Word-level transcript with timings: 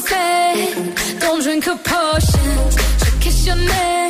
said, 0.00 1.20
don't 1.20 1.42
drink 1.42 1.64
her 1.64 1.76
potion. 1.76 2.70
She'll 2.98 3.20
kiss 3.20 3.46
your 3.46 3.56
neck 3.56 4.09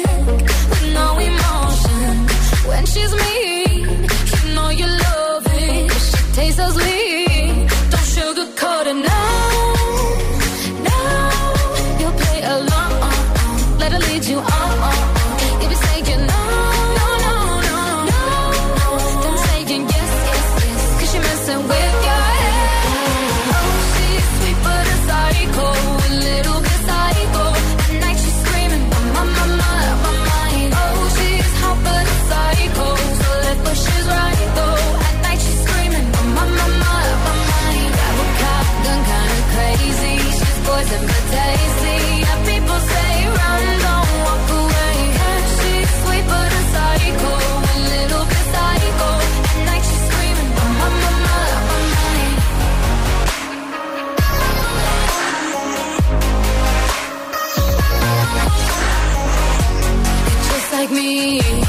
me. 61.11 61.59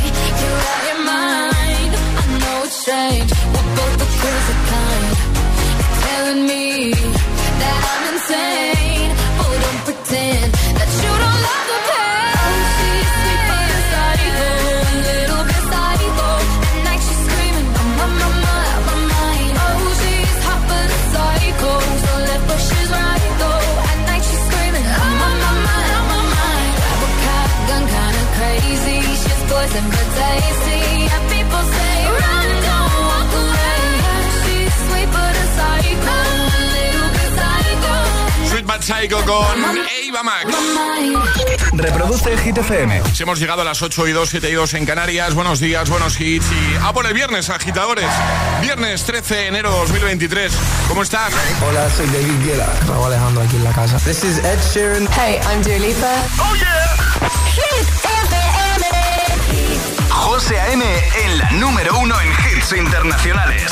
Psycho 39.01 39.25
con 39.25 39.57
Eva 40.03 40.21
Max. 40.21 40.45
Reproduce 41.73 42.37
Hit 42.37 42.55
FM. 42.55 43.01
Si 43.13 43.23
hemos 43.23 43.39
llegado 43.39 43.61
a 43.61 43.65
las 43.65 43.81
8 43.81 44.07
y 44.07 44.11
2, 44.11 44.29
7 44.29 44.47
y 44.47 44.53
2 44.53 44.75
en 44.75 44.85
Canarias. 44.85 45.33
Buenos 45.33 45.59
días, 45.59 45.89
buenos 45.89 46.21
hits. 46.21 46.45
Y 46.51 46.75
a 46.75 46.93
por 46.93 47.07
el 47.07 47.13
viernes, 47.15 47.49
agitadores. 47.49 48.05
Viernes 48.61 49.03
13 49.03 49.35
de 49.35 49.47
enero 49.47 49.71
2023. 49.71 50.53
¿Cómo 50.87 51.01
estás? 51.01 51.33
Hola, 51.67 51.89
soy 51.89 52.05
David 52.07 52.45
Guetta. 52.45 52.69
Raúl 52.87 53.07
Alejandro 53.07 53.41
aquí 53.41 53.55
en 53.55 53.63
la 53.63 53.71
casa. 53.71 53.97
This 53.97 54.23
is 54.23 54.37
Ed 54.37 54.59
Sheeran. 54.71 55.07
Hey, 55.13 55.39
I'm 55.49 55.63
Dua 55.63 55.79
Lipa. 55.79 56.13
Hit 57.55 57.87
FM. 58.03 58.85
José 60.09 60.59
A.M. 60.59 60.85
en 61.25 61.37
la 61.39 61.49
número 61.53 61.97
uno 61.97 62.15
en 62.21 62.29
hits 62.29 62.73
internacionales. 62.73 63.71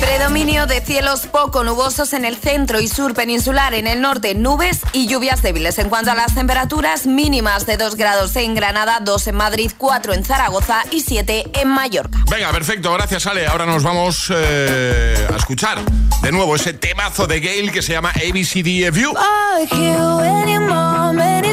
Predominio 0.00 0.66
de 0.66 0.80
cielos 0.80 1.26
poco 1.26 1.64
nubosos 1.64 2.12
en 2.12 2.24
el 2.24 2.36
centro 2.36 2.80
y 2.80 2.88
sur 2.88 3.14
peninsular, 3.14 3.74
en 3.74 3.86
el 3.86 4.00
norte 4.00 4.34
nubes 4.34 4.80
y 4.92 5.06
lluvias 5.06 5.42
débiles. 5.42 5.78
En 5.78 5.88
cuanto 5.88 6.10
a 6.10 6.14
las 6.14 6.34
temperaturas 6.34 7.06
mínimas 7.06 7.66
de 7.66 7.76
2 7.76 7.96
grados 7.96 8.34
en 8.36 8.54
Granada, 8.54 8.98
2 9.00 9.28
en 9.28 9.34
Madrid, 9.36 9.70
4 9.76 10.14
en 10.14 10.24
Zaragoza 10.24 10.82
y 10.90 11.00
7 11.00 11.50
en 11.54 11.68
Mallorca. 11.68 12.18
Venga, 12.30 12.50
perfecto, 12.52 12.92
gracias 12.92 13.26
Ale. 13.26 13.46
Ahora 13.46 13.66
nos 13.66 13.82
vamos 13.82 14.32
eh, 14.34 15.28
a 15.32 15.36
escuchar 15.36 15.78
de 16.22 16.32
nuevo 16.32 16.56
ese 16.56 16.72
temazo 16.72 17.26
de 17.26 17.40
Gale 17.40 17.70
que 17.70 17.82
se 17.82 17.92
llama 17.92 18.10
ABCDFU. 18.10 19.14
Fuck 19.14 19.72
you, 19.72 20.20
any 20.20 20.58
mom, 20.58 21.18
any 21.20 21.52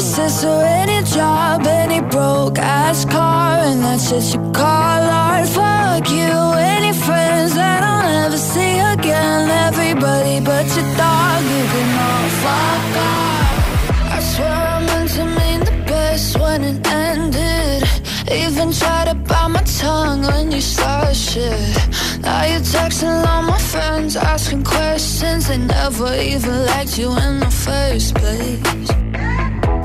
but 10.43 10.65
your 10.75 10.89
dog, 10.95 11.43
you 11.43 11.63
can 11.73 11.89
all 12.07 12.29
fuck 12.41 12.97
off. 13.09 14.15
I 14.15 14.19
swear 14.19 14.49
I 14.49 14.85
meant 14.85 15.09
to 15.11 15.25
mean 15.25 15.59
the 15.59 15.75
best 15.87 16.39
when 16.39 16.63
it 16.63 16.87
ended. 16.87 17.83
Even 18.31 18.71
tried 18.71 19.07
to 19.09 19.15
bite 19.15 19.47
my 19.49 19.63
tongue 19.79 20.21
when 20.23 20.51
you 20.51 20.61
started 20.61 21.15
shit. 21.15 21.77
Now 22.21 22.45
you're 22.45 22.61
texting 22.61 23.25
all 23.27 23.43
my 23.43 23.59
friends, 23.59 24.15
asking 24.15 24.63
questions. 24.63 25.47
They 25.47 25.57
never 25.57 26.13
even 26.15 26.65
liked 26.65 26.97
you 26.97 27.09
in 27.25 27.39
the 27.39 27.51
first 27.51 28.15
place. 28.15 28.89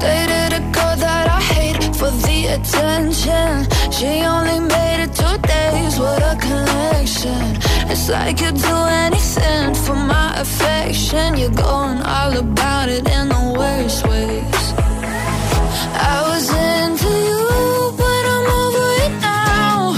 Dated 0.00 0.52
a 0.58 0.62
girl 0.74 0.96
that 1.04 1.25
for 1.98 2.10
the 2.10 2.38
attention. 2.56 3.66
She 3.90 4.20
only 4.34 4.60
made 4.60 5.00
it 5.04 5.12
two 5.14 5.36
days, 5.54 5.98
what 5.98 6.22
a 6.22 6.36
connection. 6.36 7.44
It's 7.90 8.08
like 8.10 8.40
you'd 8.40 8.56
do 8.56 8.76
anything 9.06 9.74
for 9.74 9.96
my 9.96 10.28
affection. 10.38 11.36
You're 11.38 11.58
going 11.68 12.00
all 12.02 12.36
about 12.36 12.88
it 12.90 13.08
in 13.08 13.28
the 13.28 13.44
worst 13.58 14.06
ways. 14.06 14.64
I 16.12 16.16
was 16.30 16.46
into 16.74 17.12
you, 17.30 17.46
but 18.00 18.22
I'm 18.34 18.46
over 18.62 18.88
it 19.06 19.14
now. 19.32 19.94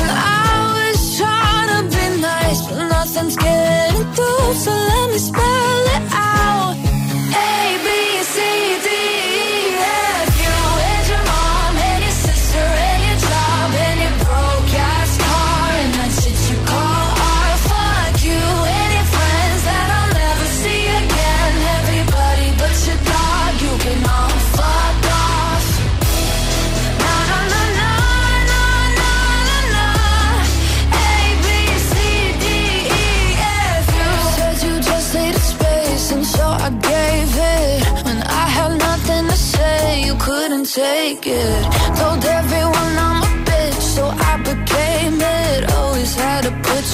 And 0.00 0.10
I 0.10 0.52
was 0.78 0.98
trying 1.18 1.68
to 1.74 1.80
be 1.96 2.06
nice, 2.20 2.60
but 2.66 2.88
nothing's 2.88 3.36
getting 3.36 4.04
through. 4.14 4.52
So 4.64 4.72
let 4.72 5.10
me 5.12 5.18
spell 5.18 5.87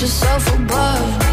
yourself 0.04 0.46
above 0.58 1.23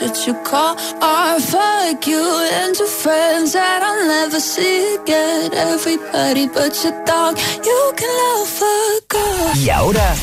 what 0.00 0.26
you 0.26 0.34
call 0.44 0.76
art. 1.00 1.42
Fuck 1.42 2.06
you 2.06 2.22
and 2.52 2.76
your 2.78 2.88
friends 2.88 3.52
that 3.52 3.82
I'll 3.82 4.06
never 4.06 4.40
see 4.40 4.96
again. 4.96 5.52
Everybody 5.54 6.48
but 6.48 6.72
your 6.82 7.04
dog, 7.04 7.36
you 7.64 7.92
can 7.96 8.08
love 8.08 8.48
fuck 8.48 9.14
off. 9.14 9.56
Y 9.56 9.70
ahora, 9.70 10.14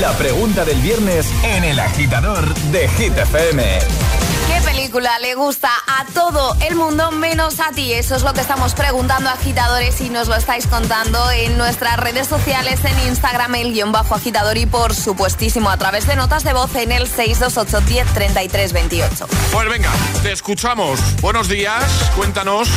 la 0.00 0.12
pregunta 0.12 0.64
del 0.64 0.80
viernes 0.80 1.26
en 1.42 1.64
el 1.64 1.78
agitador 1.78 2.54
de 2.72 2.88
Hit 2.88 3.16
FM. 3.16 4.19
¿Qué 4.90 4.94
película 4.94 5.20
le 5.20 5.36
gusta 5.36 5.70
a 5.86 6.04
todo 6.06 6.56
el 6.68 6.74
mundo 6.74 7.12
menos 7.12 7.60
a 7.60 7.70
ti? 7.70 7.92
Eso 7.92 8.16
es 8.16 8.24
lo 8.24 8.32
que 8.32 8.40
estamos 8.40 8.74
preguntando 8.74 9.30
agitadores 9.30 10.00
y 10.00 10.10
nos 10.10 10.26
lo 10.26 10.34
estáis 10.34 10.66
contando 10.66 11.30
en 11.30 11.56
nuestras 11.56 11.96
redes 11.96 12.26
sociales, 12.26 12.80
en 12.84 12.98
Instagram, 13.06 13.54
el 13.54 13.72
guion 13.72 13.92
bajo 13.92 14.16
agitador 14.16 14.58
y 14.58 14.66
por 14.66 14.92
supuestísimo 14.92 15.70
a 15.70 15.76
través 15.76 16.08
de 16.08 16.16
notas 16.16 16.42
de 16.42 16.54
voz 16.54 16.74
en 16.74 16.90
el 16.90 17.06
628 17.06 17.86
10 17.86 18.14
33 18.14 18.72
28. 18.72 19.28
Pues 19.52 19.68
venga, 19.68 19.92
te 20.24 20.32
escuchamos. 20.32 20.98
Buenos 21.20 21.46
días, 21.46 21.84
cuéntanos 22.16 22.68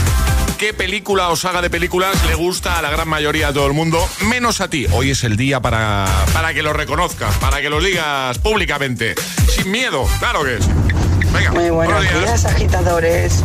qué 0.60 0.72
película 0.72 1.30
o 1.30 1.36
saga 1.36 1.64
de 1.64 1.72
películas 1.72 2.24
le 2.28 2.36
gusta 2.36 2.78
a 2.78 2.84
la 2.84 2.92
gran 2.92 3.08
mayoría 3.08 3.48
de 3.48 3.54
todo 3.54 3.66
el 3.66 3.74
mundo, 3.74 4.08
menos 4.28 4.62
a 4.62 4.70
ti. 4.70 4.86
Hoy 4.92 5.10
es 5.10 5.24
el 5.24 5.36
día 5.36 5.62
para, 5.62 6.06
para 6.32 6.54
que 6.54 6.62
lo 6.62 6.74
reconozcas, 6.74 7.36
para 7.38 7.60
que 7.60 7.72
lo 7.72 7.82
digas 7.82 8.38
públicamente, 8.38 9.16
sin 9.50 9.72
miedo, 9.72 10.08
claro 10.20 10.44
que 10.44 10.58
es. 10.58 11.03
Venga, 11.34 11.52
Muy 11.52 11.70
buenos 11.70 12.02
días, 12.14 12.46
agitadores. 12.46 13.44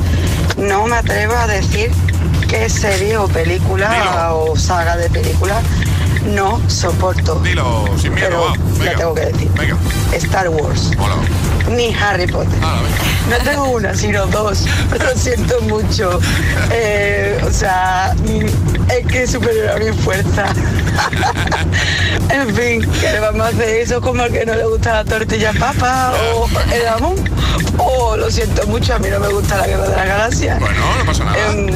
No 0.56 0.86
me 0.86 0.96
atrevo 0.96 1.34
a 1.34 1.46
decir 1.46 1.90
qué 2.48 2.68
serie 2.68 3.16
o 3.16 3.28
película 3.28 3.90
Dilo. 3.90 4.52
o 4.52 4.56
saga 4.56 4.96
de 4.96 5.08
película 5.08 5.60
no 6.26 6.60
soporto. 6.68 7.36
Dilo, 7.40 7.86
sin 8.00 8.14
miedo, 8.14 8.28
Pero 8.28 8.78
Venga. 8.78 8.96
tengo 8.96 9.14
que 9.14 9.26
decir. 9.26 9.50
Venga. 9.56 9.76
Star 10.12 10.48
Wars. 10.48 10.90
Hola. 10.98 11.16
Ni 11.70 11.94
Harry 11.94 12.26
Potter. 12.26 12.48
Venga. 12.60 13.38
No 13.38 13.44
tengo 13.44 13.64
una, 13.70 13.94
sino 13.94 14.26
dos. 14.26 14.64
Lo 14.98 15.14
siento 15.16 15.60
mucho. 15.62 16.18
Eh, 16.70 17.38
o 17.46 17.50
sea, 17.52 18.14
mm, 18.16 18.90
es 18.90 19.06
que 19.06 19.26
superar 19.26 19.82
mi 19.82 19.92
fuerza. 19.92 20.46
en 22.30 22.54
fin, 22.54 22.90
que 23.00 23.12
le 23.12 23.20
vamos 23.20 23.42
a 23.42 23.48
hacer 23.48 23.68
eso 23.80 24.00
como 24.00 24.22
al 24.22 24.32
que 24.32 24.46
no 24.46 24.54
le 24.54 24.64
gusta 24.64 24.94
la 24.94 25.04
tortilla 25.04 25.52
papa 25.58 26.12
o 26.34 26.48
el 26.72 26.82
jamón. 26.82 27.16
O 27.76 28.16
lo 28.16 28.30
siento 28.30 28.66
mucho, 28.66 28.94
a 28.94 28.98
mí 28.98 29.08
no 29.10 29.20
me 29.20 29.28
gusta 29.28 29.58
la 29.58 29.66
guerra 29.66 29.88
de 29.88 29.96
la 29.96 30.04
galaxia. 30.04 30.56
Bueno, 30.58 30.80
no 30.98 31.04
pasa 31.04 31.24
nada. 31.24 31.50
Em, 31.50 31.68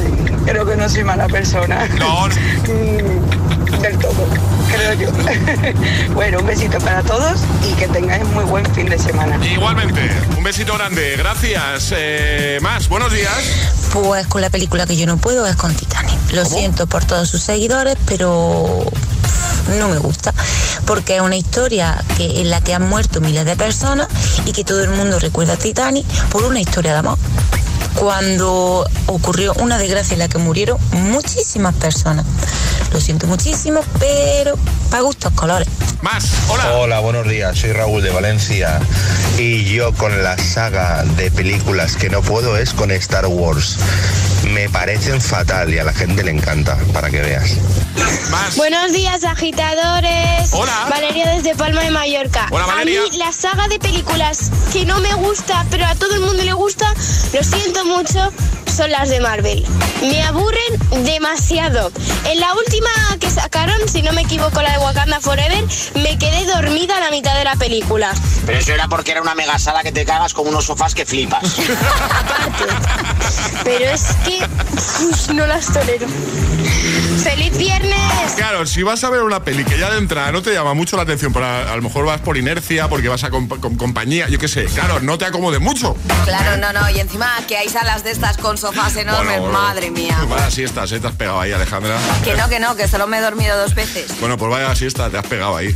creo 0.45 0.65
que 0.65 0.75
no 0.75 0.89
soy 0.89 1.03
mala 1.03 1.27
persona. 1.27 1.87
No, 1.99 2.27
no. 2.27 2.33
Mm, 2.63 3.42
Del 3.83 3.99
todo, 3.99 4.25
creo 4.71 4.93
yo. 4.93 5.09
bueno, 6.13 6.39
un 6.39 6.47
besito 6.47 6.77
para 6.79 7.03
todos 7.03 7.41
y 7.69 7.73
que 7.73 7.89
tengáis 7.89 8.23
muy 8.29 8.45
buen 8.45 8.65
fin 8.73 8.87
de 8.87 8.97
semana. 8.97 9.37
Igualmente, 9.45 10.09
un 10.37 10.43
besito 10.43 10.73
grande, 10.75 11.17
gracias. 11.17 11.93
Eh, 11.93 12.59
más, 12.61 12.87
buenos 12.87 13.11
días. 13.11 13.33
Pues 13.91 14.25
con 14.27 14.39
la 14.39 14.49
película 14.49 14.85
que 14.85 14.95
yo 14.95 15.05
no 15.05 15.17
puedo 15.17 15.45
es 15.45 15.57
con 15.57 15.75
Titanic. 15.75 16.17
Lo 16.31 16.45
siento 16.45 16.87
por 16.87 17.03
todos 17.03 17.27
sus 17.27 17.41
seguidores, 17.41 17.97
pero 18.05 18.85
no 19.77 19.89
me 19.89 19.97
gusta. 19.97 20.33
Porque 20.85 21.17
es 21.17 21.21
una 21.21 21.35
historia 21.35 22.01
que, 22.15 22.39
en 22.39 22.49
la 22.49 22.61
que 22.61 22.73
han 22.73 22.87
muerto 22.87 23.19
miles 23.19 23.43
de 23.43 23.57
personas 23.57 24.07
y 24.45 24.53
que 24.53 24.63
todo 24.63 24.81
el 24.81 24.91
mundo 24.91 25.19
recuerda 25.19 25.53
a 25.53 25.57
Titanic 25.57 26.05
por 26.29 26.43
una 26.45 26.61
historia 26.61 26.93
de 26.93 26.99
amor. 26.99 27.17
Cuando 27.95 28.89
ocurrió 29.07 29.53
una 29.55 29.77
desgracia 29.77 30.13
en 30.13 30.19
la 30.19 30.29
que 30.29 30.37
murieron 30.37 30.77
muchísimas 30.93 31.75
personas. 31.75 32.25
Lo 32.93 33.01
siento 33.01 33.25
muchísimo, 33.25 33.81
pero 33.99 34.55
para 34.91 35.01
gustos 35.01 35.33
colores. 35.33 35.67
Más, 36.03 36.25
hola. 36.49 36.73
Hola, 36.73 36.99
buenos 36.99 37.27
días. 37.27 37.57
Soy 37.57 37.71
Raúl 37.71 38.03
de 38.03 38.11
Valencia 38.11 38.79
y 39.39 39.65
yo 39.65 39.91
con 39.93 40.21
la 40.23 40.37
saga 40.37 41.03
de 41.03 41.31
películas 41.31 41.95
que 41.95 42.11
no 42.11 42.21
puedo 42.21 42.55
es 42.55 42.71
con 42.75 42.91
Star 42.91 43.25
Wars. 43.25 43.77
Me 44.53 44.69
parecen 44.69 45.19
fatal 45.21 45.73
y 45.73 45.79
a 45.79 45.83
la 45.83 45.93
gente 45.93 46.23
le 46.23 46.29
encanta, 46.29 46.77
para 46.93 47.09
que 47.09 47.21
veas. 47.21 47.53
Más. 48.29 48.57
Buenos 48.57 48.93
días, 48.93 49.23
agitadores. 49.23 50.51
Hola. 50.51 50.85
Valeria 50.87 51.29
desde 51.29 51.55
Palma 51.55 51.81
de 51.81 51.89
Mallorca. 51.89 52.47
Hola, 52.51 52.67
Valeria. 52.67 53.01
A 53.01 53.09
mí 53.09 53.17
la 53.17 53.31
saga 53.31 53.67
de 53.69 53.79
películas 53.79 54.51
que 54.71 54.85
no 54.85 54.99
me 54.99 55.13
gusta, 55.15 55.65
pero 55.71 55.87
a 55.87 55.95
todo 55.95 56.13
el 56.13 56.21
mundo 56.21 56.43
le 56.43 56.53
gusta, 56.53 56.93
lo 57.33 57.43
siento 57.43 57.85
mucho, 57.85 58.31
son 58.73 58.89
las 58.89 59.09
de 59.09 59.19
Marvel. 59.19 59.63
Me 60.01 60.23
aburren 60.23 61.05
demasiado. 61.05 61.91
En 62.25 62.39
la 62.39 62.53
última 62.55 62.89
que 63.19 63.29
sacaron, 63.29 63.77
si 63.87 64.01
no 64.01 64.11
me 64.13 64.21
equivoco, 64.21 64.61
la 64.61 64.71
de 64.71 64.77
Wakanda 64.79 65.19
Forever, 65.19 65.63
me 65.95 66.17
quedé 66.17 66.45
dormida 66.45 66.97
a 66.97 66.99
la 66.99 67.11
mitad 67.11 67.37
de 67.37 67.43
la 67.43 67.55
película. 67.55 68.13
Pero 68.45 68.57
eso 68.57 68.73
era 68.73 68.87
porque 68.87 69.11
era 69.11 69.21
una 69.21 69.35
mega 69.35 69.59
sala 69.59 69.83
que 69.83 69.91
te 69.91 70.05
cagas 70.05 70.33
con 70.33 70.47
unos 70.47 70.65
sofás 70.65 70.95
que 70.95 71.05
flipas. 71.05 71.43
Aparte. 72.09 72.65
Pero 73.63 73.85
es 73.85 74.03
que 74.25 74.39
uf, 75.05 75.29
no 75.29 75.45
las 75.45 75.71
tolero. 75.71 76.07
¡Feliz 77.23 77.57
viernes! 77.57 78.33
Claro, 78.35 78.65
si 78.65 78.83
vas 78.83 79.03
a 79.03 79.09
ver 79.09 79.21
una 79.23 79.43
peli 79.43 79.63
que 79.63 79.77
ya 79.77 79.89
de 79.89 79.97
entrada 79.97 80.31
no 80.31 80.41
te 80.41 80.53
llama 80.53 80.73
mucho 80.73 80.95
la 80.97 81.03
atención, 81.03 81.31
pero 81.33 81.45
a, 81.45 81.71
a 81.71 81.75
lo 81.75 81.81
mejor 81.81 82.05
vas 82.05 82.21
por 82.21 82.37
inercia, 82.37 82.87
porque 82.89 83.07
vas 83.07 83.23
a 83.23 83.29
con, 83.29 83.47
con 83.47 83.75
compañía, 83.75 84.27
yo 84.29 84.37
qué 84.39 84.47
sé, 84.47 84.65
claro, 84.65 84.99
no 84.99 85.17
te 85.17 85.25
acomode 85.25 85.59
mucho. 85.59 85.95
Claro, 86.25 86.57
no, 86.57 86.73
no. 86.73 86.89
Y 86.89 86.99
encima 86.99 87.29
que 87.47 87.57
hay 87.57 87.69
salas 87.69 88.03
de 88.03 88.11
estas 88.11 88.37
con 88.37 88.57
sofás 88.57 88.95
enormes, 88.95 89.39
Bueno, 89.39 89.53
madre 89.53 89.89
mía. 89.91 90.17
Vaya 90.29 90.49
siesta, 90.51 90.83
¿eh? 90.85 90.99
te 90.99 91.07
has 91.07 91.13
pegado 91.15 91.39
ahí, 91.39 91.51
Alejandra. 91.51 91.97
Que 92.23 92.35
no, 92.35 92.49
que 92.49 92.59
no, 92.59 92.75
que 92.75 92.87
solo 92.87 93.07
me 93.07 93.17
he 93.17 93.21
dormido 93.21 93.57
dos 93.57 93.73
veces. 93.75 94.19
Bueno, 94.19 94.37
pues 94.37 94.51
vaya 94.51 94.75
siesta, 94.75 95.09
te 95.09 95.17
has 95.17 95.25
pegado 95.27 95.55
ahí. 95.57 95.75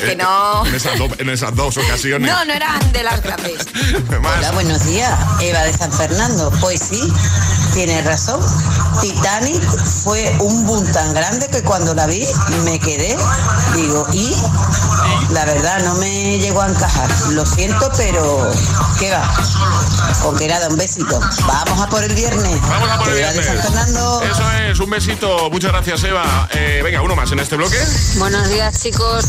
Que 0.00 0.12
Eh, 0.12 0.16
no. 0.16 0.64
En 0.66 0.74
esas, 0.74 0.98
do- 0.98 1.08
en 1.18 1.28
esas 1.28 1.54
dos 1.54 1.76
ocasiones. 1.76 2.30
No, 2.30 2.44
no 2.44 2.52
eran 2.52 2.92
de 2.92 3.02
las 3.02 3.22
grandes. 3.22 3.58
Más. 4.20 4.38
Hola, 4.38 4.52
buenos 4.52 4.84
días. 4.86 5.12
Eva 5.40 5.60
de 5.64 5.72
San 5.76 5.92
Fernando. 5.92 6.50
Pues 6.60 6.80
sí, 6.80 7.00
tienes 7.74 8.04
razón. 8.04 8.40
Titanic 9.02 9.62
fue 10.02 10.34
un 10.40 10.66
boom 10.66 10.90
tan 10.92 11.12
grande 11.14 11.46
que 11.48 11.62
cuando 11.62 11.94
la 11.94 12.06
vi 12.06 12.26
me 12.64 12.78
quedé, 12.80 13.16
digo, 13.74 14.06
y 14.12 14.34
la 15.30 15.44
verdad 15.44 15.80
no 15.84 15.94
me 15.96 16.38
llegó 16.38 16.62
a 16.62 16.68
encajar. 16.68 17.08
Lo 17.30 17.44
siento, 17.46 17.90
pero 17.96 18.50
¿qué 18.98 19.10
va? 19.10 19.30
Con 20.22 20.36
que 20.36 20.48
nada, 20.48 20.68
un 20.68 20.76
besito. 20.76 21.20
Vamos 21.46 21.80
a 21.80 21.88
por 21.88 22.02
el 22.02 22.14
viernes. 22.14 22.60
Vamos 22.62 22.90
a 22.90 22.98
por 22.98 23.08
el 23.10 23.18
Eva 23.18 23.32
de 23.32 23.38
viernes. 23.40 23.62
San 23.62 23.72
Fernando. 23.72 24.22
Eso 24.22 24.52
es, 24.70 24.78
un 24.80 24.90
besito. 24.90 25.50
Muchas 25.50 25.70
gracias, 25.72 26.02
Eva. 26.04 26.48
Eh, 26.52 26.80
venga, 26.82 27.00
uno 27.02 27.14
más 27.14 27.30
en 27.32 27.38
este 27.38 27.56
bloque. 27.56 27.78
Buenos 28.18 28.48
días 28.48 28.80
chicos. 28.82 29.24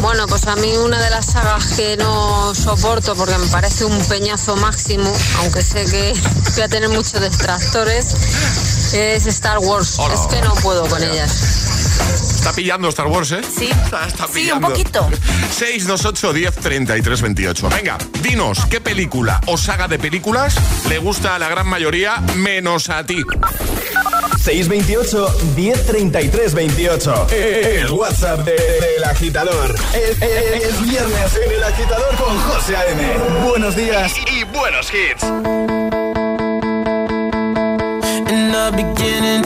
Bueno, 0.00 0.26
pues 0.28 0.46
a 0.46 0.54
mí 0.56 0.76
una 0.76 1.00
de 1.02 1.10
las 1.10 1.26
sagas 1.26 1.64
que 1.76 1.96
no 1.96 2.54
soporto 2.54 3.14
porque 3.16 3.36
me 3.38 3.46
parece 3.48 3.84
un 3.84 3.98
peñazo 4.06 4.56
máximo, 4.56 5.10
aunque 5.38 5.62
sé 5.62 5.84
que 5.86 6.14
voy 6.54 6.62
a 6.62 6.68
tener 6.68 6.88
muchos 6.88 7.20
detractores, 7.20 8.14
es 8.94 9.26
Star 9.26 9.58
Wars. 9.58 9.96
Hola. 9.98 10.14
Es 10.14 10.20
que 10.28 10.40
no 10.42 10.54
puedo 10.56 10.86
con 10.86 11.02
ellas. 11.02 11.32
Está 12.36 12.52
pillando 12.52 12.88
Star 12.88 13.06
Wars, 13.08 13.32
¿eh? 13.32 13.40
Sí. 13.58 13.68
Está, 13.84 14.06
está 14.06 14.26
Sí, 14.26 14.32
pillando. 14.34 14.68
un 14.68 14.72
poquito. 14.74 15.08
628 15.56 16.32
10 16.32 16.54
33 16.54 17.22
28. 17.22 17.68
Venga, 17.70 17.98
dinos 18.22 18.64
qué 18.70 18.80
película 18.80 19.40
o 19.46 19.56
saga 19.58 19.88
de 19.88 19.98
películas 19.98 20.54
le 20.88 20.98
gusta 20.98 21.34
a 21.34 21.38
la 21.38 21.48
gran 21.48 21.66
mayoría 21.66 22.18
menos 22.36 22.90
a 22.90 23.04
ti. 23.04 23.22
628 24.46 25.56
1033 25.56 26.54
28. 26.54 27.26
El 27.32 27.90
WhatsApp 27.90 28.44
de, 28.44 28.52
de 28.52 29.04
agitador. 29.04 29.74
Es, 29.92 30.20
viernes 30.88 31.40
en 31.44 31.50
el 31.50 31.64
agitador 31.64 32.14
con 32.14 32.38
José 32.38 32.76
A.M. 32.76 33.02
Buenos 33.44 33.74
días 33.74 34.12
y, 34.16 34.38
y 34.38 34.44
buenos 34.44 34.88
hits. 34.94 35.24
In 38.30 38.52
the 38.52 38.70
beginning, 38.76 39.44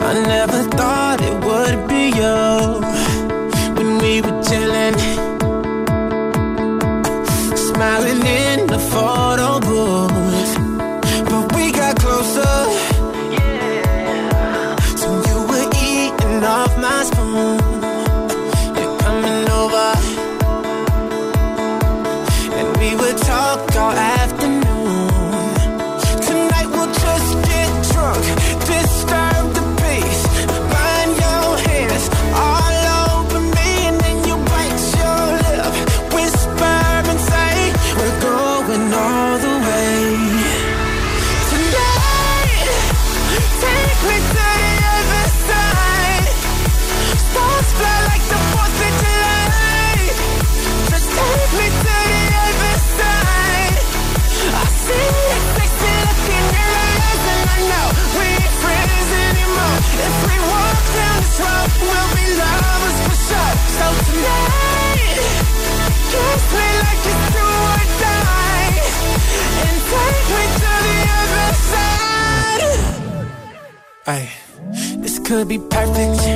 I 0.00 0.14
never 0.28 0.62
thought 0.76 1.20
it 1.22 1.34
would 1.44 1.88
be 1.88 2.10
you 2.10 2.80
when 3.74 3.98
we 3.98 4.20
were 4.22 4.40
chilling, 4.44 4.94
smiling 7.56 8.24
in 8.24 8.68
the 8.68 8.78
photo. 8.78 9.55
could 75.26 75.48
be 75.48 75.58
perfect. 75.58 76.35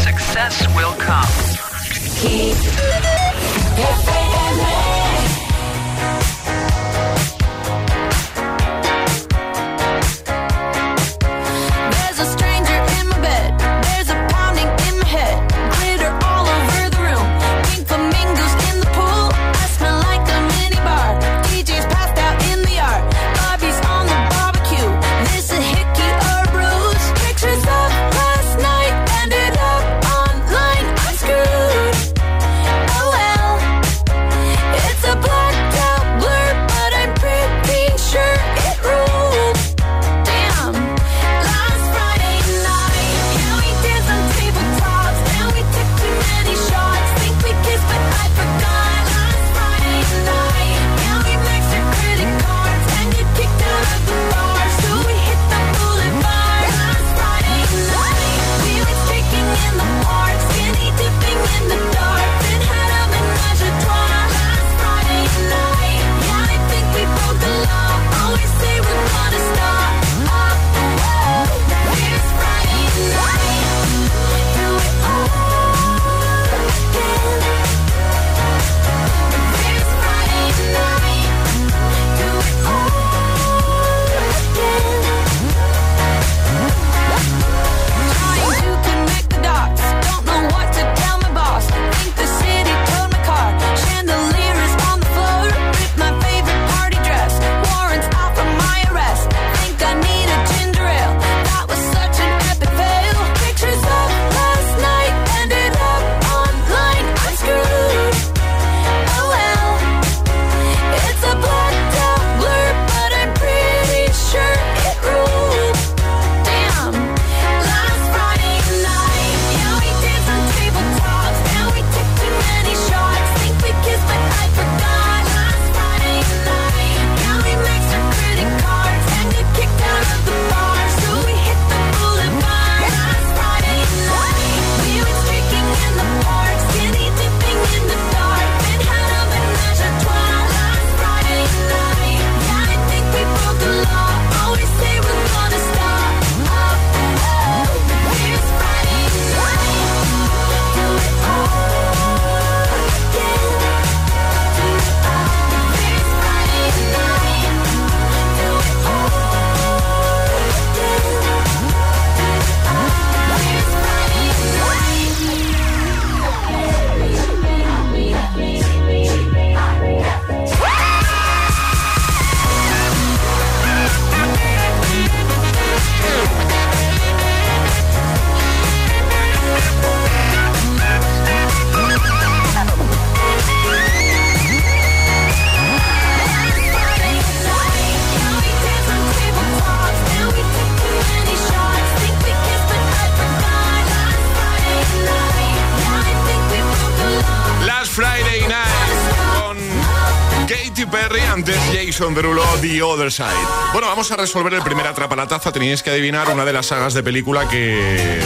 Jason 201.91 202.15
Derulo, 202.15 202.41
The 202.61 202.81
Other 202.81 203.11
Side. 203.11 203.27
Bueno, 203.73 203.87
vamos 203.87 204.09
a 204.13 204.15
resolver 204.15 204.53
el 204.53 204.61
primer 204.61 204.87
atrapa 204.87 205.13
la 205.13 205.27
taza. 205.27 205.51
Teníais 205.51 205.83
que 205.83 205.89
adivinar 205.89 206.29
una 206.29 206.45
de 206.45 206.53
las 206.53 206.67
sagas 206.67 206.93
de 206.93 207.03
película 207.03 207.49
que. 207.49 208.21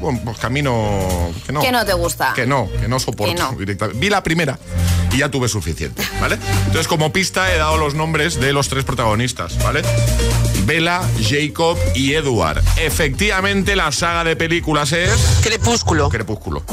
Bueno, 0.00 0.20
pues 0.24 0.36
camino. 0.38 1.32
Que 1.46 1.52
no. 1.52 1.60
Que 1.60 1.70
no 1.70 1.84
te 1.86 1.92
gusta. 1.92 2.32
Que 2.34 2.44
no, 2.44 2.68
que 2.80 2.88
no 2.88 2.98
soporto 2.98 3.32
Que 3.32 3.40
no. 3.40 3.52
directamente. 3.52 4.00
Vi 4.00 4.10
la 4.10 4.20
primera 4.24 4.58
y 5.12 5.18
ya 5.18 5.28
tuve 5.28 5.46
suficiente, 5.48 6.02
¿vale? 6.20 6.38
Entonces, 6.66 6.88
como 6.88 7.12
pista, 7.12 7.54
he 7.54 7.56
dado 7.58 7.76
los 7.76 7.94
nombres 7.94 8.40
de 8.40 8.52
los 8.52 8.68
tres 8.68 8.82
protagonistas, 8.82 9.62
¿vale? 9.62 9.82
Bella, 10.64 11.00
Jacob 11.22 11.78
y 11.94 12.14
Edward. 12.14 12.64
Efectivamente, 12.78 13.76
la 13.76 13.92
saga 13.92 14.24
de 14.24 14.34
películas 14.34 14.90
es. 14.90 15.14
Crepúsculo. 15.40 16.08
Crepúsculo. 16.08 16.64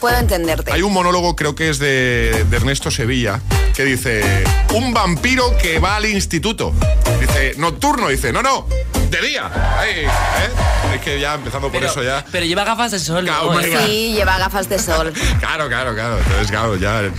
Puedo 0.00 0.16
entenderte. 0.16 0.72
Hay 0.72 0.82
un 0.82 0.92
monólogo, 0.92 1.34
creo 1.34 1.54
que 1.54 1.70
es 1.70 1.78
de, 1.78 2.44
de 2.48 2.56
Ernesto 2.56 2.90
Sevilla, 2.90 3.40
que 3.74 3.84
dice: 3.84 4.44
Un 4.74 4.94
vampiro 4.94 5.56
que 5.60 5.78
va 5.80 5.96
al 5.96 6.06
instituto. 6.06 6.72
Dice, 7.20 7.54
nocturno, 7.56 8.08
dice, 8.08 8.32
no, 8.32 8.42
no, 8.42 8.66
de 9.10 9.20
día. 9.22 9.50
Ay, 9.78 9.90
¿eh? 10.04 10.08
Es 10.94 11.00
que 11.02 11.18
ya 11.20 11.34
empezando 11.34 11.70
por 11.70 11.82
eso 11.82 12.02
ya. 12.02 12.24
Pero 12.30 12.46
lleva 12.46 12.64
gafas 12.64 12.92
de 12.92 12.98
sol. 13.00 13.24
Claro, 13.24 13.52
¿no? 13.52 13.60
Sí, 13.86 14.12
lleva 14.14 14.38
gafas 14.38 14.68
de 14.68 14.78
sol. 14.78 15.12
Claro, 15.40 15.68
claro, 15.68 15.94
claro. 15.94 16.18
Entonces, 16.18 16.50
claro, 16.50 16.76
ya. 16.76 17.10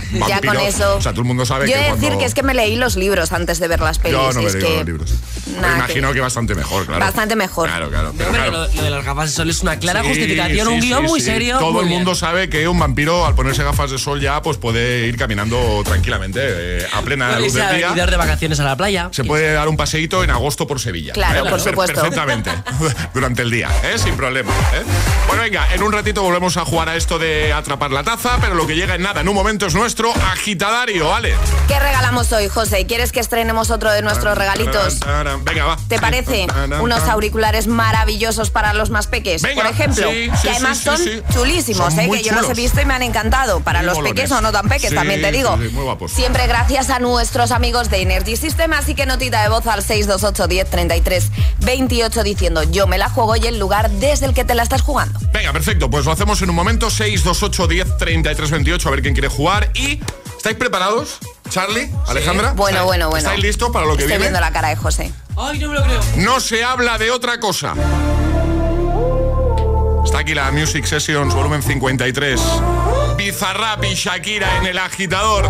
Con 0.44 0.58
eso. 0.60 0.96
O 0.96 1.02
sea, 1.02 1.12
todo 1.12 1.22
el 1.22 1.26
mundo 1.28 1.44
sabe 1.44 1.68
Yo 1.68 1.74
he 1.74 1.78
que 1.78 1.84
de 1.84 1.84
decir 1.92 2.00
cuando- 2.00 2.18
que 2.20 2.24
es 2.24 2.34
que 2.34 2.42
me 2.42 2.54
leí 2.54 2.76
los 2.76 2.96
libros 2.96 3.32
antes 3.32 3.58
de 3.58 3.68
ver 3.68 3.80
las 3.80 3.98
pelis. 3.98 4.16
Yo 4.18 4.32
no 4.32 4.40
me 4.42 4.46
es 4.48 4.56
que 4.56 4.60
los 4.76 4.86
libros. 4.86 5.14
Me 5.46 5.58
imagino 5.58 6.08
que- 6.08 6.14
que 6.14 6.20
bastante 6.20 6.54
mejor, 6.54 6.86
claro. 6.86 7.00
Bastante 7.00 7.36
mejor. 7.36 7.68
Claro, 7.68 7.90
claro. 7.90 8.14
Pero 8.16 8.30
claro. 8.30 8.50
lo, 8.52 8.66
lo 8.74 8.82
de 8.82 8.90
las 8.90 9.04
gafas 9.04 9.30
de 9.30 9.36
sol 9.36 9.50
es 9.50 9.60
una 9.62 9.78
clara 9.78 10.02
Sí, 10.02 10.08
justificación, 10.08 10.68
un 10.68 10.80
guion 10.80 11.02
sí, 11.04 11.10
muy 11.10 11.20
sí. 11.20 11.26
serio. 11.26 11.58
Todo 11.58 11.72
muy 11.72 11.82
el 11.82 11.88
bien. 11.88 11.98
mundo 12.00 12.14
sabe 12.14 12.48
que 12.48 12.66
un 12.70 12.78
vampiro 12.78 13.26
al 13.26 13.34
ponerse 13.34 13.62
gafas 13.62 13.90
de 13.90 13.98
sol 13.98 14.20
ya 14.20 14.42
pues 14.42 14.56
puede 14.56 15.06
ir 15.06 15.16
caminando 15.16 15.82
tranquilamente 15.84 16.40
eh, 16.42 16.86
a 16.92 17.00
plena 17.02 17.38
luz 17.38 17.52
del 17.54 17.76
día. 17.76 17.92
ir 17.96 18.10
de 18.10 18.16
vacaciones 18.16 18.60
a 18.60 18.64
la 18.64 18.76
playa. 18.76 19.08
Se 19.12 19.24
puede 19.24 19.52
dar 19.52 19.68
un 19.68 19.76
paseíto 19.76 20.22
en 20.24 20.30
agosto 20.30 20.66
por 20.66 20.80
Sevilla. 20.80 21.12
Claro, 21.12 21.42
por 21.44 21.52
Per- 21.52 21.60
supuesto. 21.60 22.00
Perfectamente. 22.00 22.50
Durante 23.14 23.42
el 23.42 23.50
día, 23.50 23.68
¿eh? 23.84 23.98
sin 23.98 24.16
problema. 24.16 24.52
¿eh? 24.74 24.82
Bueno, 25.26 25.42
venga, 25.42 25.66
en 25.74 25.82
un 25.82 25.92
ratito 25.92 26.22
volvemos 26.22 26.56
a 26.56 26.64
jugar 26.64 26.88
a 26.88 26.96
esto 26.96 27.18
de 27.18 27.52
atrapar 27.52 27.90
la 27.90 28.02
taza, 28.02 28.38
pero 28.40 28.54
lo 28.54 28.66
que 28.66 28.74
llega 28.76 28.94
en 28.94 29.02
nada, 29.02 29.20
en 29.20 29.28
un 29.28 29.34
momento 29.34 29.66
es 29.66 29.74
nuestro 29.74 30.12
agitadario, 30.14 31.08
¿vale? 31.08 31.34
¿Qué 31.68 31.78
regalamos 31.78 32.32
hoy, 32.32 32.48
José? 32.48 32.86
¿Quieres 32.86 33.12
que 33.12 33.20
estrenemos 33.20 33.70
otro 33.70 33.90
de 33.92 34.02
nuestros 34.02 34.36
regalitos? 34.36 34.98
Venga, 35.44 35.64
va. 35.64 35.76
¿Te 35.88 35.98
parece? 35.98 36.46
Unos 36.80 37.02
auriculares 37.02 37.66
maravillosos 37.66 38.50
para 38.50 38.74
los 38.74 38.90
más 38.90 39.06
peques, 39.06 39.42
Venga, 39.42 39.62
por 39.62 39.70
ejemplo. 39.70 40.08
sí, 40.10 40.30
sí, 40.34 40.42
que 40.42 40.50
además 40.50 40.78
sí, 40.78 40.84
son 40.84 40.98
chulísimos, 41.32 41.94
Son 41.94 42.00
¿eh? 42.00 42.06
muy 42.06 42.18
que 42.18 42.24
yo 42.24 42.30
he 42.30 42.34
chulos. 42.34 42.46
Visto 42.60 42.80
y 42.80 42.84
me 42.84 42.94
han 42.94 43.02
encantado. 43.02 43.60
Para 43.60 43.80
Muy 43.80 43.86
los 43.86 43.96
molones. 43.96 44.14
peques 44.14 44.32
o 44.32 44.40
no 44.40 44.52
tan 44.52 44.68
peques, 44.68 44.90
Sí, 44.90 44.94
también 44.94 45.20
te 45.22 45.32
digo. 45.32 45.56
sí, 45.56 45.68
sí, 45.68 45.74
muy 45.74 45.84
guapos. 45.84 46.12
Siempre 46.12 46.46
gracias 46.46 46.90
a 46.90 46.98
nuestros 46.98 47.50
amigos 47.52 47.90
de 47.90 48.02
Energy 48.02 48.36
System, 48.36 48.72
así 48.72 48.94
que 48.94 49.06
notita 49.06 49.42
de 49.42 49.48
voz 49.48 49.66
al 49.66 49.82
628 49.82 50.46
10 50.48 50.70
33 50.70 51.30
28 51.60 52.22
diciendo 52.22 52.62
yo 52.64 52.86
me 52.86 52.98
la 52.98 53.08
juego 53.10 53.36
y 53.36 53.46
el 53.46 53.58
lugar 53.58 53.90
desde 53.90 54.26
el 54.26 54.34
que 54.34 54.44
te 54.44 54.54
la 54.54 54.62
estás 54.62 54.82
jugando. 54.82 55.18
Venga, 55.32 55.52
perfecto, 55.52 55.88
pues 55.90 56.04
lo 56.04 56.12
hacemos 56.12 56.40
en 56.42 56.50
un 56.50 56.56
momento. 56.56 56.90
628 56.90 57.66
10 57.66 57.96
33 57.98 58.50
28, 58.50 58.88
a 58.88 58.90
ver 58.90 59.02
quién 59.02 59.14
quiere 59.14 59.28
jugar. 59.28 59.70
Y, 59.74 60.00
¿estáis 60.36 60.56
preparados? 60.56 61.18
Charlie, 61.48 61.90
Alejandra. 62.06 62.52
Bueno, 62.52 62.78
¿Estáis- 62.78 62.86
bueno, 62.86 63.08
bueno. 63.10 63.18
¿Estáis 63.28 63.42
listos 63.42 63.70
para 63.70 63.84
lo 63.86 63.92
que 63.96 64.02
Estoy 64.04 64.08
viene? 64.18 64.22
viendo 64.24 64.40
la 64.40 64.52
cara 64.52 64.68
de 64.68 64.76
José. 64.76 65.12
Ay, 65.36 65.58
no 65.58 65.68
me 65.68 65.74
lo 65.74 65.82
creo. 65.82 66.00
No 66.16 66.38
se 66.40 66.62
habla 66.62 66.96
de 66.98 67.10
otra 67.10 67.40
cosa. 67.40 67.74
Está 70.04 70.18
aquí 70.20 70.34
la 70.34 70.50
Music 70.50 70.84
Sessions 70.84 71.34
volumen 71.34 71.62
53. 71.62 72.40
Bizarrap 73.16 73.84
y 73.84 73.94
Shakira 73.94 74.58
en 74.58 74.66
el 74.66 74.78
agitador. 74.78 75.48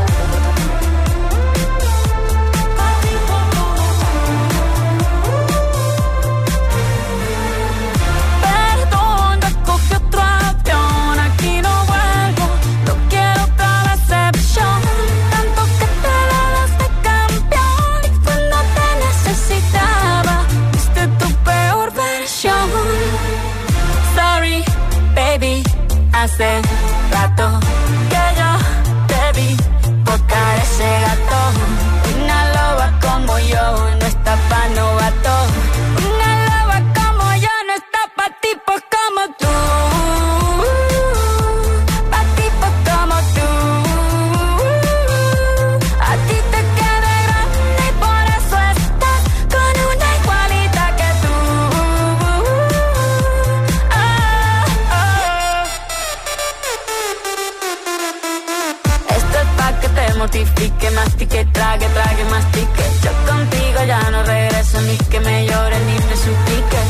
Ya 63.91 64.11
no 64.13 64.23
regreso 64.23 64.81
ni 64.83 64.97
que 65.11 65.19
me 65.19 65.47
llore 65.49 65.79
ni 65.89 65.95
me 66.09 66.17
suplique. 66.25 66.81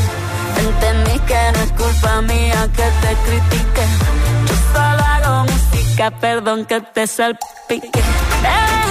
Entendí 0.65 1.17
que 1.29 1.41
no 1.53 1.59
es 1.65 1.71
culpa 1.71 2.21
mía 2.21 2.59
que 2.77 2.87
te 3.01 3.11
critique. 3.25 3.83
Yo 4.47 4.55
solo 4.73 5.03
hago 5.13 5.45
música, 5.51 6.11
perdón 6.11 6.65
que 6.65 6.79
te 6.81 7.07
salpique. 7.07 8.01
Te 8.43 8.90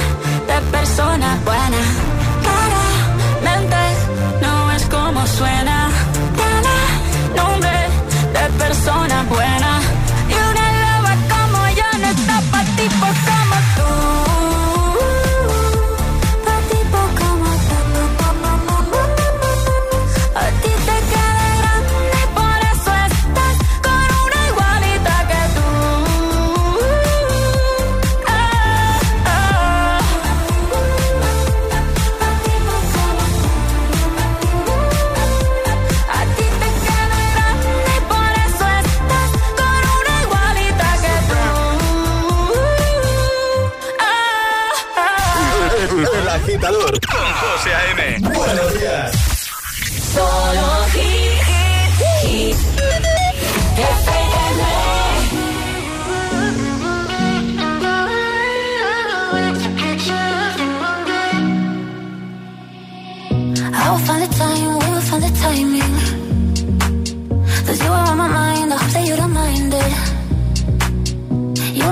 persona 0.81 1.37
buena. 1.45 1.81
Claramente 2.41 3.81
no 4.41 4.71
es 4.71 4.83
como 4.85 5.27
suena. 5.27 5.89
Tiene 6.39 6.75
nombre 7.39 7.77
de 8.33 8.43
persona 8.63 9.23
buena. 9.29 9.70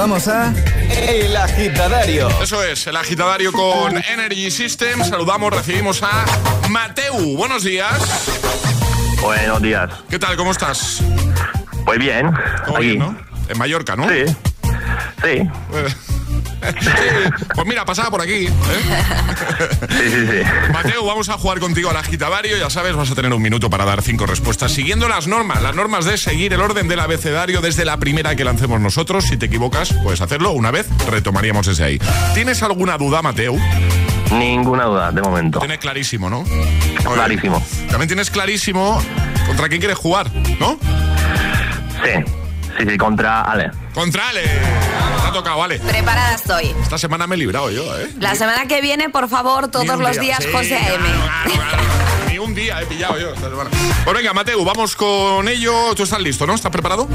ahora 0.00 0.20
jugamos 0.20 0.28
a 0.28 0.54
El 1.10 1.36
Agitadario. 1.36 2.28
Eso 2.42 2.62
es, 2.64 2.86
el 2.86 2.96
agitadario 2.96 3.52
con 3.52 3.96
Energy 3.96 4.50
System. 4.50 5.04
Saludamos, 5.04 5.52
recibimos 5.52 6.02
a 6.02 6.24
Mateu. 6.68 7.36
Buenos 7.36 7.64
días. 7.64 7.92
Buenos 9.20 9.60
días. 9.60 9.90
¿Qué 10.08 10.18
tal? 10.18 10.36
¿Cómo 10.36 10.52
estás? 10.52 11.02
Pues 11.84 11.98
bien. 11.98 12.30
¿Todo 12.66 12.76
aquí. 12.76 12.86
bien, 12.86 12.98
no? 13.00 13.16
En 13.48 13.58
Mallorca, 13.58 13.96
¿no? 13.96 14.08
Sí. 14.08 14.24
Sí. 15.22 16.09
Pues 17.54 17.66
mira, 17.66 17.84
pasaba 17.84 18.10
por 18.10 18.22
aquí. 18.22 18.46
¿eh? 18.46 18.50
Sí, 19.88 20.10
sí, 20.10 20.26
sí. 20.26 20.72
Mateo, 20.72 21.04
vamos 21.04 21.28
a 21.28 21.34
jugar 21.34 21.60
contigo 21.60 21.90
al 21.90 21.96
agitadario. 21.96 22.56
Ya 22.56 22.70
sabes, 22.70 22.94
vas 22.94 23.10
a 23.10 23.14
tener 23.14 23.32
un 23.32 23.42
minuto 23.42 23.70
para 23.70 23.84
dar 23.84 24.02
cinco 24.02 24.26
respuestas 24.26 24.72
siguiendo 24.72 25.08
las 25.08 25.26
normas. 25.26 25.62
Las 25.62 25.74
normas 25.74 26.04
de 26.04 26.16
seguir 26.16 26.52
el 26.52 26.60
orden 26.60 26.88
del 26.88 27.00
abecedario 27.00 27.60
desde 27.60 27.84
la 27.84 27.96
primera 27.98 28.34
que 28.36 28.44
lancemos 28.44 28.80
nosotros. 28.80 29.24
Si 29.24 29.36
te 29.36 29.46
equivocas, 29.46 29.94
puedes 30.02 30.20
hacerlo 30.20 30.52
una 30.52 30.70
vez. 30.70 30.86
Retomaríamos 31.08 31.66
desde 31.66 31.84
ahí. 31.84 32.00
¿Tienes 32.34 32.62
alguna 32.62 32.96
duda, 32.98 33.22
Mateo? 33.22 33.56
Ninguna 34.32 34.84
duda, 34.84 35.10
de 35.10 35.22
momento. 35.22 35.58
Tienes 35.58 35.78
clarísimo, 35.78 36.30
¿no? 36.30 36.44
Clarísimo. 37.14 37.64
También 37.88 38.08
tienes 38.08 38.30
clarísimo 38.30 39.02
contra 39.46 39.68
quién 39.68 39.80
quieres 39.80 39.98
jugar, 39.98 40.30
¿no? 40.60 40.78
Sí. 42.04 42.24
Sí, 42.78 42.86
sí, 42.88 42.96
contra 42.96 43.42
Ale. 43.42 43.70
Contra 43.92 44.28
Ale. 44.28 44.42
Te 45.30 45.38
ha 45.38 45.42
tocado, 45.42 45.58
vale. 45.58 45.78
Preparada 45.78 46.34
estoy. 46.34 46.74
Esta 46.82 46.98
semana 46.98 47.26
me 47.28 47.36
he 47.36 47.38
librado 47.38 47.70
yo, 47.70 47.84
¿eh? 48.00 48.10
La 48.18 48.34
semana 48.34 48.66
que 48.66 48.80
viene, 48.80 49.10
por 49.10 49.28
favor, 49.28 49.68
todos 49.68 49.86
los 49.98 50.12
día. 50.12 50.20
días 50.20 50.38
Sí, 50.42 50.50
José 50.52 50.78
claro, 50.78 51.04
A.M. 51.04 51.08
claro, 51.44 51.60
claro. 51.68 51.82
Ni 52.28 52.38
un 52.38 52.54
día 52.54 52.80
he 52.82 52.86
pillado 52.86 53.16
yo 53.16 53.28
esta 53.32 53.48
semana. 53.48 53.70
Pues 54.04 54.16
venga, 54.16 54.32
Mateo, 54.32 54.64
vamos 54.64 54.96
con 54.96 55.46
ello. 55.46 55.94
Tú 55.94 56.02
estás 56.02 56.20
listo, 56.20 56.46
¿no? 56.48 56.54
¿Estás 56.54 56.72
preparado? 56.72 57.06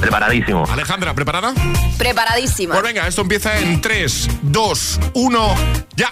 Preparadísimo. 0.00 0.66
Alejandra, 0.70 1.14
¿preparada? 1.14 1.54
Preparadísima. 1.96 2.74
Pues 2.74 2.84
venga, 2.84 3.06
esto 3.08 3.22
empieza 3.22 3.58
en 3.58 3.80
3, 3.80 4.28
2, 4.42 5.00
1, 5.14 5.54
ya. 5.96 6.10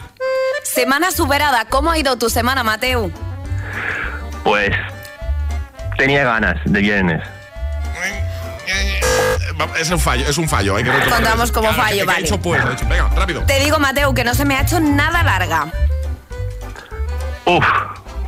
Semana 0.62 1.10
superada. 1.10 1.66
¿Cómo 1.66 1.90
ha 1.90 1.98
ido 1.98 2.16
tu 2.16 2.30
semana, 2.30 2.62
Mateo? 2.62 3.10
Pues 4.42 4.70
tenía 5.98 6.24
ganas 6.24 6.56
de 6.64 6.80
viernes. 6.80 7.22
Es 9.78 9.90
un 9.90 9.98
fallo, 9.98 10.26
es 10.28 10.38
un 10.38 10.48
fallo. 10.48 10.76
Hay 10.76 10.84
que. 10.84 10.90
Contamos 10.90 11.52
como 11.52 11.68
Claro, 11.68 11.82
fallo, 11.82 11.94
que- 11.94 12.00
que 12.00 12.06
vale. 12.06 12.20
he 12.20 12.24
hecho, 12.24 12.40
pues, 12.40 12.62
he 12.64 12.72
hecho. 12.72 12.86
Venga, 12.88 13.08
rápido. 13.14 13.42
Te 13.42 13.60
digo, 13.60 13.78
Mateo, 13.78 14.14
que 14.14 14.24
no 14.24 14.34
se 14.34 14.44
me 14.44 14.56
ha 14.56 14.62
hecho 14.62 14.80
nada 14.80 15.22
larga. 15.22 15.66
Uf, 17.46 17.64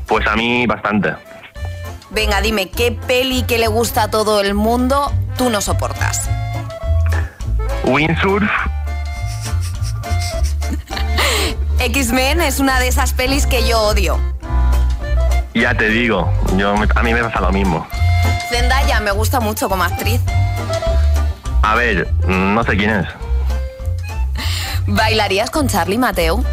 pues 0.07 0.27
a 0.27 0.37
mí 0.37 0.67
bastante. 0.67 1.15
Venga, 2.11 2.41
dime, 2.41 2.71
¿qué 2.71 2.93
peli 2.93 3.43
que 3.45 3.59
le 3.59 3.69
gusta 3.69 4.05
a 4.05 4.11
todo 4.11 4.41
el 4.41 4.55
mundo 4.55 5.13
tú 5.39 5.49
no 5.51 5.61
soportas? 5.61 6.29
Windsurf, 7.85 8.51
X-Men 11.79 12.41
es 12.41 12.61
una 12.61 12.79
de 12.81 12.89
esas 12.89 13.13
pelis 13.13 13.47
que 13.47 13.67
yo 13.67 13.81
odio. 13.81 14.19
ya 15.55 15.75
te 15.77 15.89
digo, 15.89 16.33
yo 16.57 16.75
a 16.95 17.03
mí 17.03 17.15
me 17.15 17.23
pasa 17.25 17.41
lo 17.41 17.51
mismo. 17.53 17.87
Zendaya 18.51 19.01
me 19.01 19.11
gusta 19.11 19.41
mucho 19.41 19.69
como 19.69 19.85
actriz. 19.85 20.21
A 21.63 21.75
ver, 21.75 22.13
no 22.27 22.63
sé 22.65 22.77
quién 22.77 22.91
es. 22.91 23.09
¿Bailarías 24.87 25.51
con 25.51 25.69
Charlie, 25.69 25.99
Mateo? 25.99 26.45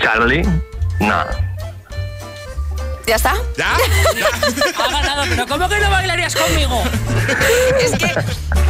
Charlie, 0.00 0.42
nada. 1.00 1.47
¿Ya 3.08 3.16
está? 3.16 3.34
¿Ya? 3.56 3.74
Ha 3.74 4.90
ganado, 4.90 5.22
pero 5.30 5.46
¿cómo 5.46 5.66
que 5.66 5.78
no 5.78 5.88
bailarías 5.90 6.36
conmigo? 6.36 6.82
Es 7.80 7.92
que, 7.92 8.12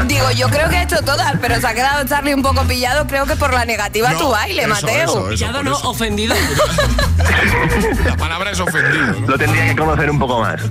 digo, 0.06 0.30
yo 0.30 0.48
creo 0.48 0.68
que 0.68 0.76
he 0.76 0.82
hecho 0.82 1.02
todas, 1.02 1.34
pero 1.40 1.60
se 1.60 1.66
ha 1.66 1.74
quedado 1.74 2.06
Charlie 2.06 2.34
un 2.34 2.42
poco 2.42 2.62
pillado, 2.64 3.08
creo 3.08 3.26
que 3.26 3.34
por 3.34 3.52
la 3.52 3.64
negativa 3.64 4.10
a 4.10 4.12
No, 4.12 4.18
tu 4.20 4.30
baile, 4.30 4.62
eso, 4.62 4.68
Mateo. 4.68 4.90
eso, 4.96 5.18
eso. 5.18 5.28
Pillado 5.30 5.62
no, 5.64 5.76
eso. 5.76 5.90
ofendido. 5.90 6.36
La 8.04 8.16
palabra 8.16 8.52
es 8.52 8.60
ofendido, 8.60 9.06
¿no? 9.20 9.26
Lo 9.26 9.38
tendría 9.38 9.66
que 9.68 9.76
conocer 9.76 10.08
un 10.10 10.18
poco 10.20 10.40
más. 10.40 10.60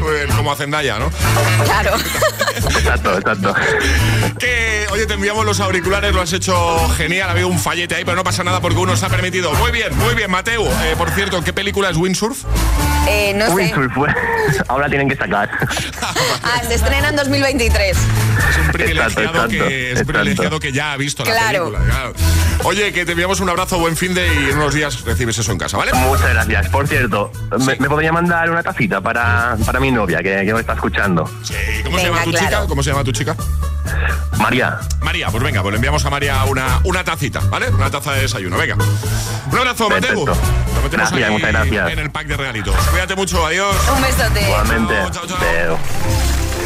Pues 0.00 0.26
como 0.34 0.52
a 0.52 0.56
Zendaya, 0.56 0.98
¿no? 0.98 1.10
Claro. 1.64 1.96
Exacto, 2.56 3.16
exacto. 3.18 3.54
Que, 4.38 4.86
oye, 4.90 5.06
te 5.06 5.14
enviamos 5.14 5.46
los 5.46 5.60
auriculares, 5.60 6.12
lo 6.14 6.20
has 6.20 6.32
hecho 6.34 6.54
genial, 6.98 7.30
ha 7.30 7.32
habido 7.32 7.48
un 7.48 7.58
fallete 7.58 7.94
ahí, 7.94 8.04
pero 8.04 8.14
no 8.14 8.22
pasa 8.22 8.44
nada 8.44 8.60
porque 8.60 8.76
uno 8.78 8.94
se 8.96 9.06
ha 9.06 9.08
permitido. 9.08 9.54
Muy 9.54 9.70
bien, 9.70 9.96
muy 9.96 10.14
bien, 10.14 10.30
Mateo. 10.30 10.66
Eh, 10.82 10.94
por 10.98 11.10
cierto, 11.10 11.42
¿qué 11.42 11.54
película 11.54 11.88
es 11.88 11.96
Windsurf? 11.96 12.43
Eh, 13.06 13.34
no 13.36 13.46
sé. 13.48 13.54
Windsurf 13.54 13.92
fue. 13.92 14.08
Ahora 14.68 14.88
tienen 14.88 15.08
que 15.08 15.16
sacar. 15.16 15.50
Ah, 16.46 16.60
se 16.66 16.74
estrena 16.74 17.08
en 17.08 17.16
2023. 17.16 17.96
Es 17.96 18.56
un 18.58 18.68
privilegiado, 18.72 19.08
Exacto, 19.08 19.30
exacto, 19.30 19.48
que, 19.48 19.56
es 19.56 19.92
un 19.94 19.98
exacto. 19.98 20.12
privilegiado 20.12 20.60
que 20.60 20.72
ya 20.72 20.92
ha 20.92 20.96
visto 20.96 21.24
la 21.24 21.30
Claro. 21.32 21.70
película. 21.70 21.84
claro. 21.92 22.12
Oye, 22.64 22.92
que 22.92 23.04
te 23.04 23.12
enviamos 23.12 23.40
un 23.40 23.48
abrazo, 23.48 23.78
buen 23.78 23.96
fin 23.96 24.14
de 24.14 24.26
y 24.26 24.50
en 24.50 24.56
unos 24.58 24.74
días 24.74 25.02
recibes 25.02 25.38
eso 25.38 25.50
en 25.52 25.58
casa, 25.58 25.76
¿vale? 25.76 25.92
Muchas 25.94 26.30
gracias. 26.30 26.68
Por 26.68 26.86
cierto, 26.86 27.32
¿me, 27.58 27.76
me 27.76 27.88
podría 27.88 28.12
mandar 28.12 28.50
una 28.50 28.62
tacita 28.62 29.00
para, 29.00 29.56
para 29.64 29.80
mi 29.80 29.90
novia 29.90 30.18
que, 30.22 30.44
que 30.44 30.54
me 30.54 30.60
está 30.60 30.74
escuchando? 30.74 31.28
Sí, 31.42 31.54
¿Cómo 31.82 31.98
se 31.98 32.04
llama 32.06 32.22
tu 32.24 32.30
claro. 32.30 32.46
chica? 32.46 32.66
¿Cómo 32.66 32.82
se 32.82 32.90
llama 32.90 33.04
tu 33.04 33.12
chica? 33.12 33.36
María. 34.38 34.78
María, 35.00 35.28
pues 35.30 35.42
venga, 35.42 35.62
pues 35.62 35.72
le 35.72 35.76
enviamos 35.76 36.04
a 36.04 36.10
María 36.10 36.44
una, 36.44 36.80
una 36.84 37.02
tacita, 37.04 37.40
¿vale? 37.50 37.68
Una 37.70 37.90
taza 37.90 38.12
de 38.12 38.22
desayuno, 38.22 38.56
venga. 38.56 38.76
Un 39.50 39.58
abrazo, 39.58 39.88
Mateo. 39.88 40.26
Lo 40.26 40.34
metemos 40.82 41.10
Gracias, 41.10 41.22
aquí 41.22 41.32
muchas 41.32 41.52
gracias. 41.52 41.90
En 41.92 41.98
el 41.98 42.10
pack 42.10 42.26
de 42.26 42.36
regalitos. 42.36 42.74
Cuídate 42.90 43.14
mucho, 43.16 43.46
adiós. 43.46 43.74
Un 43.96 44.00
Igualmente. 44.40 44.94
Chao, 45.12 45.26
chao. 45.26 45.38
Veo. 45.40 45.78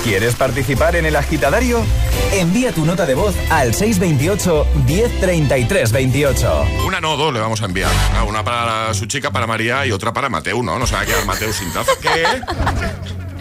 ¿Quieres 0.04 0.34
participar 0.36 0.96
en 0.96 1.06
el 1.06 1.16
agitadario? 1.16 1.84
Envía 2.32 2.72
tu 2.72 2.84
nota 2.84 3.04
de 3.04 3.14
voz 3.14 3.34
al 3.50 3.74
628 3.74 4.66
1033 4.86 5.92
28. 5.92 6.66
Una 6.86 7.00
no, 7.00 7.16
dos 7.16 7.32
le 7.32 7.40
vamos 7.40 7.60
a 7.62 7.66
enviar. 7.66 7.90
Ah, 8.14 8.24
Una 8.24 8.44
para 8.44 8.94
su 8.94 9.06
chica, 9.06 9.30
para 9.30 9.46
María 9.46 9.84
y 9.86 9.92
otra 9.92 10.12
para 10.12 10.28
Mateo, 10.28 10.62
¿no? 10.62 10.78
No 10.78 10.86
se 10.86 10.94
va 10.94 11.00
a 11.02 11.06
quedar 11.06 11.24
Mateo 11.26 11.52
sin 11.52 11.72
taza. 11.72 11.92
¿Qué? 12.00 12.24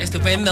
Estupendo. 0.04 0.52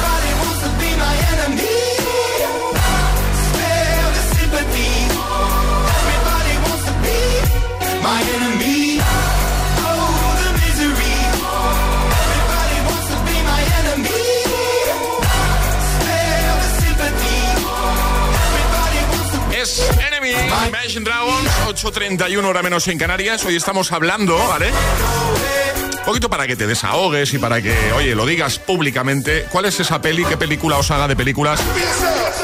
8.31 21.83 22.45
hora 22.45 22.61
menos 22.61 22.87
en 22.89 22.99
Canarias. 22.99 23.43
Hoy 23.43 23.55
estamos 23.55 23.91
hablando, 23.91 24.37
¿vale? 24.47 24.69
Un 24.69 26.05
poquito 26.05 26.29
para 26.29 26.45
que 26.45 26.55
te 26.55 26.67
desahogues 26.67 27.33
y 27.33 27.39
para 27.39 27.59
que, 27.61 27.75
oye, 27.93 28.13
lo 28.13 28.25
digas 28.27 28.59
públicamente. 28.59 29.47
¿Cuál 29.51 29.65
es 29.65 29.79
esa 29.79 29.99
peli, 29.99 30.23
qué 30.25 30.37
película 30.37 30.77
o 30.77 30.83
saga 30.83 31.07
de 31.07 31.15
películas 31.15 31.59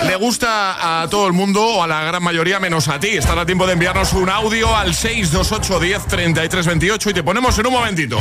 le 0.05 0.15
gusta 0.15 1.01
a 1.01 1.09
todo 1.09 1.27
el 1.27 1.33
mundo 1.33 1.63
o 1.63 1.83
a 1.83 1.87
la 1.87 2.03
gran 2.03 2.23
mayoría 2.23 2.59
menos 2.59 2.87
a 2.87 2.99
ti? 2.99 3.09
Estará 3.09 3.45
tiempo 3.45 3.67
de 3.67 3.73
enviarnos 3.73 4.13
un 4.13 4.29
audio 4.29 4.75
al 4.75 4.95
628 4.95 5.79
10 5.79 6.07
33 6.07 6.65
28 6.65 7.09
y 7.09 7.13
te 7.13 7.23
ponemos 7.23 7.59
en 7.59 7.67
un 7.67 7.73
momentito. 7.73 8.19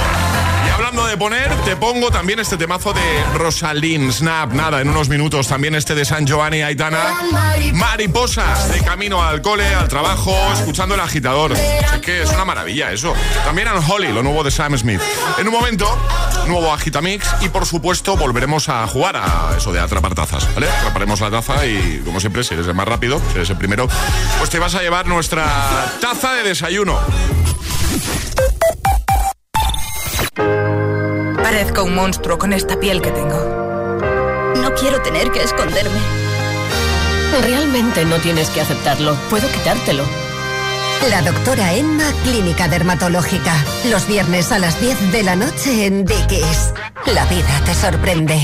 Hablando 0.76 1.06
de 1.06 1.16
poner, 1.16 1.50
te 1.64 1.74
pongo 1.74 2.10
también 2.10 2.38
este 2.38 2.58
temazo 2.58 2.92
de 2.92 3.24
Rosalind 3.38 4.12
Snap. 4.12 4.52
Nada, 4.52 4.82
en 4.82 4.90
unos 4.90 5.08
minutos 5.08 5.48
también 5.48 5.74
este 5.74 5.94
de 5.94 6.04
San 6.04 6.26
Giovanni 6.26 6.60
Aitana. 6.60 7.14
Mariposas 7.72 8.70
de 8.70 8.82
camino 8.82 9.22
al 9.22 9.40
cole, 9.40 9.66
al 9.74 9.88
trabajo, 9.88 10.36
escuchando 10.52 10.94
el 10.94 11.00
agitador. 11.00 11.52
Es 11.52 12.00
que 12.02 12.20
es 12.20 12.30
una 12.30 12.44
maravilla 12.44 12.92
eso. 12.92 13.14
También 13.46 13.68
Holly, 13.68 14.12
lo 14.12 14.22
nuevo 14.22 14.44
de 14.44 14.50
Sam 14.50 14.76
Smith. 14.76 15.00
En 15.38 15.48
un 15.48 15.54
momento, 15.54 15.88
nuevo 16.46 16.70
Agitamix 16.70 17.26
y 17.40 17.48
por 17.48 17.64
supuesto 17.64 18.14
volveremos 18.18 18.68
a 18.68 18.86
jugar 18.86 19.16
a 19.16 19.54
eso 19.56 19.72
de 19.72 19.80
atrapar 19.80 20.14
tazas, 20.14 20.46
¿vale? 20.54 20.68
Atraparemos 20.68 21.20
la 21.20 21.30
taza 21.30 21.64
y 21.64 22.02
como 22.04 22.20
siempre, 22.20 22.44
si 22.44 22.52
eres 22.52 22.66
el 22.66 22.74
más 22.74 22.86
rápido, 22.86 23.18
si 23.30 23.36
eres 23.36 23.48
el 23.48 23.56
primero, 23.56 23.88
pues 24.38 24.50
te 24.50 24.58
vas 24.58 24.74
a 24.74 24.82
llevar 24.82 25.06
nuestra 25.06 25.46
taza 26.02 26.34
de 26.34 26.42
desayuno. 26.42 27.00
Parezco 31.57 31.85
un 31.85 31.95
monstruo 31.95 32.37
con 32.37 32.53
esta 32.53 32.79
piel 32.79 33.01
que 33.01 33.11
tengo. 33.11 33.38
No 34.61 34.75
quiero 34.75 35.01
tener 35.01 35.31
que 35.31 35.42
esconderme. 35.42 35.99
Realmente 37.40 38.05
no 38.05 38.16
tienes 38.16 38.51
que 38.51 38.61
aceptarlo. 38.61 39.14
Puedo 39.31 39.51
quitártelo. 39.51 40.05
La 41.09 41.23
doctora 41.23 41.73
Emma, 41.73 42.05
Clínica 42.25 42.69
Dermatológica. 42.69 43.55
Los 43.90 44.07
viernes 44.07 44.53
a 44.53 44.59
las 44.59 44.79
10 44.83 45.12
de 45.12 45.23
la 45.23 45.35
noche 45.35 45.87
en 45.87 46.05
Dickies. 46.05 46.75
La 47.14 47.25
vida 47.25 47.62
te 47.64 47.73
sorprende. 47.73 48.38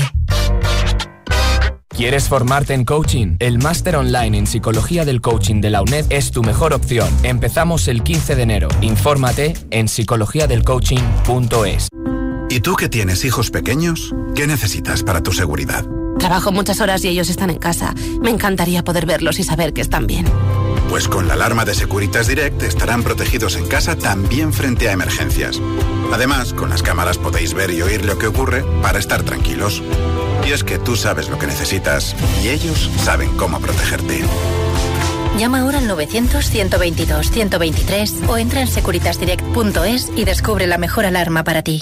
¿Quieres 1.89 2.27
formarte 2.27 2.73
en 2.73 2.83
coaching? 2.83 3.35
El 3.37 3.59
máster 3.59 3.95
online 3.95 4.39
en 4.39 4.47
psicología 4.47 5.05
del 5.05 5.21
coaching 5.21 5.61
de 5.61 5.69
la 5.69 5.83
UNED 5.83 6.07
es 6.09 6.31
tu 6.31 6.41
mejor 6.41 6.73
opción. 6.73 7.09
Empezamos 7.21 7.87
el 7.87 8.01
15 8.01 8.35
de 8.35 8.41
enero. 8.41 8.69
Infórmate 8.81 9.53
en 9.69 9.87
psicologiadelcoaching.es. 9.87 11.89
¿Y 12.53 12.59
tú 12.59 12.75
que 12.75 12.87
tienes 12.87 13.25
hijos 13.25 13.49
pequeños? 13.49 14.13
¿Qué 14.35 14.45
necesitas 14.45 15.01
para 15.01 15.23
tu 15.23 15.31
seguridad? 15.31 15.87
Trabajo 16.19 16.51
muchas 16.51 16.81
horas 16.81 17.03
y 17.03 17.07
ellos 17.07 17.31
están 17.31 17.49
en 17.49 17.57
casa. 17.57 17.95
Me 18.21 18.29
encantaría 18.29 18.83
poder 18.83 19.07
verlos 19.07 19.39
y 19.39 19.43
saber 19.43 19.73
que 19.73 19.81
están 19.81 20.05
bien. 20.05 20.27
Pues 20.87 21.07
con 21.07 21.27
la 21.27 21.33
alarma 21.33 21.65
de 21.65 21.73
Securitas 21.73 22.27
Direct 22.27 22.61
estarán 22.61 23.01
protegidos 23.01 23.55
en 23.55 23.65
casa 23.65 23.95
también 23.95 24.53
frente 24.53 24.87
a 24.87 24.91
emergencias. 24.91 25.59
Además, 26.11 26.53
con 26.53 26.69
las 26.69 26.83
cámaras 26.83 27.17
podéis 27.17 27.55
ver 27.55 27.71
y 27.71 27.81
oír 27.81 28.05
lo 28.05 28.19
que 28.19 28.27
ocurre 28.27 28.63
para 28.83 28.99
estar 28.99 29.23
tranquilos. 29.23 29.81
Y 30.47 30.51
es 30.51 30.63
que 30.63 30.77
tú 30.77 30.95
sabes 30.95 31.29
lo 31.29 31.39
que 31.39 31.47
necesitas 31.47 32.15
y 32.43 32.49
ellos 32.49 32.91
saben 33.03 33.35
cómo 33.35 33.59
protegerte. 33.61 34.21
Llama 35.39 35.61
ahora 35.61 35.79
al 35.79 35.89
900-122-123 35.89 38.29
o 38.29 38.37
entra 38.37 38.61
en 38.61 38.67
securitasdirect.es 38.67 40.11
y 40.15 40.25
descubre 40.25 40.67
la 40.67 40.77
mejor 40.77 41.07
alarma 41.07 41.43
para 41.43 41.63
ti. 41.63 41.81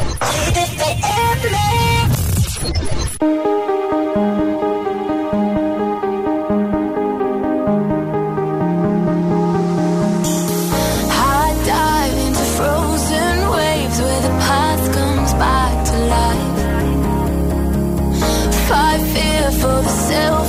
for 19.61 19.67
the 19.83 19.89
sale 19.89 20.40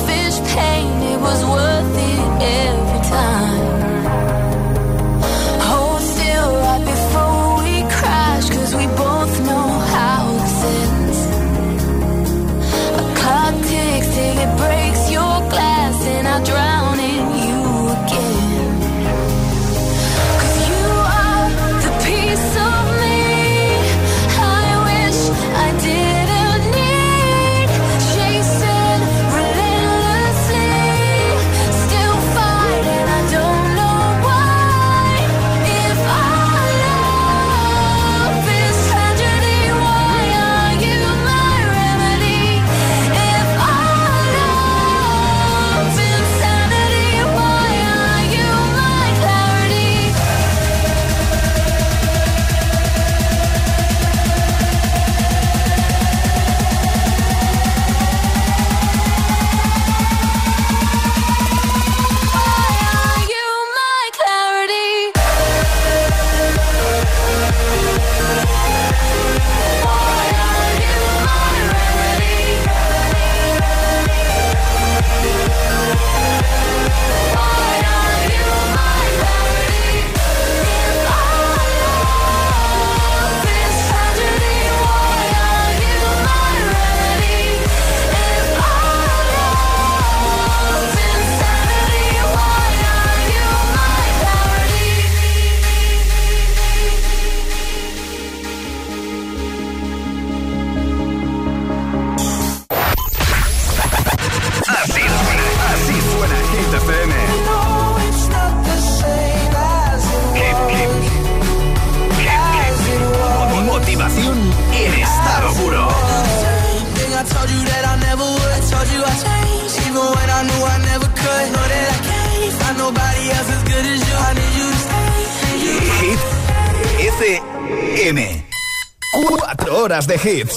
de 130.07 130.15
hits. 130.17 130.57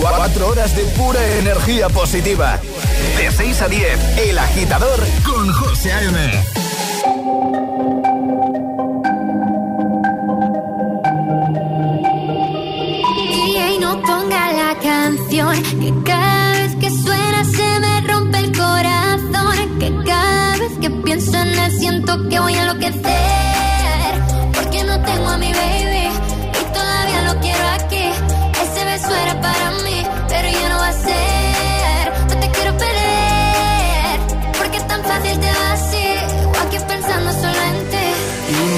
4 0.00 0.48
horas 0.48 0.74
de 0.74 0.82
pura 0.96 1.24
energía 1.38 1.88
positiva. 1.88 2.58
De 3.16 3.30
6 3.30 3.62
a 3.62 3.68
10, 3.68 4.18
El 4.18 4.38
Agitador 4.38 5.00
con 5.24 5.52
José 5.52 5.92
A.M. 5.92 6.44
Y 13.32 13.78
no 13.78 14.02
ponga 14.02 14.52
la 14.52 14.76
canción 14.82 15.62
que 15.62 15.94
cada 16.04 16.52
vez 16.52 16.76
que 16.80 16.90
suena 16.90 17.44
se 17.44 17.80
me 17.80 18.00
rompe 18.08 18.38
el 18.38 18.56
corazón. 18.56 19.78
Que 19.78 19.92
cada 20.04 20.56
vez 20.56 20.72
que 20.80 20.90
pienso 20.90 21.36
en 21.36 21.58
él 21.58 21.78
siento 21.78 22.28
que 22.28 22.40
voy 22.40 22.54
a 22.54 22.62
enloquecer. 22.62 23.49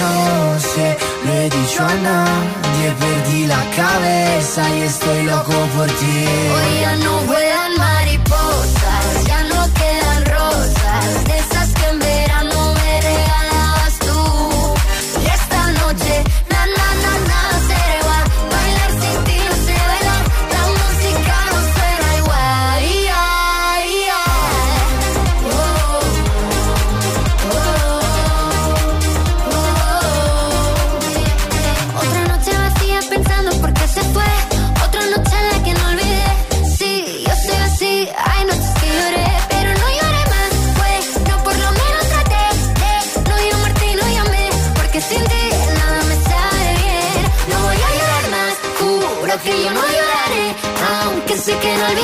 No 0.03 0.61
sé, 0.61 0.97
lo 1.25 1.33
he 1.33 1.51
dicho 1.51 1.83
a 1.83 1.95
nadie, 1.95 2.87
perdí 3.01 3.47
la 3.47 3.63
cabeza 3.77 4.63
y 4.77 4.83
estoy 4.83 5.23
loco 5.25 5.55
por 5.77 5.87
ti. 5.87 6.17
Hoy 6.55 7.05
no 7.05 7.15
vuelan 7.27 7.42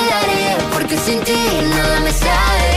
olvidaré, 0.09 0.57
porque 0.73 0.97
sin 0.99 1.21
ti 1.21 1.41
nada 1.77 2.01
me 2.01 2.13
sabe. 2.13 2.71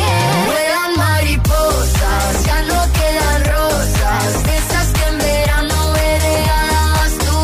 Vuelan 0.47 0.91
mariposas, 0.97 2.33
ya 2.47 2.57
no 2.69 2.79
quedan 2.97 3.39
rosas, 3.53 4.43
de 4.47 4.53
esas 4.61 4.87
que 4.97 5.05
verano 5.23 5.77
me 5.95 6.09
regalabas 6.27 7.13
tú. 7.25 7.39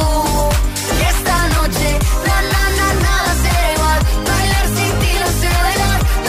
Y 0.99 1.01
esta 1.13 1.37
noche, 1.55 1.89
na 2.27 2.37
na 2.53 2.63
na 2.79 2.87
nada 3.05 3.31
será 3.43 3.91
bailar 4.27 4.67
sin 4.75 4.93
ti 5.01 5.11
no 5.21 5.29
sé 5.41 5.51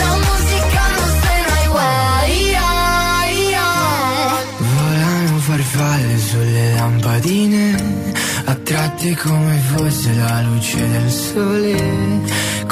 la 0.01 0.09
música 0.27 0.81
no 0.95 1.05
suena 1.19 1.55
igual. 1.67 2.25
Yeah, 2.53 3.23
yeah. 3.51 4.33
Volano 4.73 5.37
farfalle 5.47 6.17
sulle 6.29 6.65
lampadine, 6.77 7.65
attratti 8.53 9.15
come 9.15 9.55
fosse 9.71 10.11
la 10.21 10.41
luce 10.47 10.81
del 10.93 11.09
sole 11.11 11.77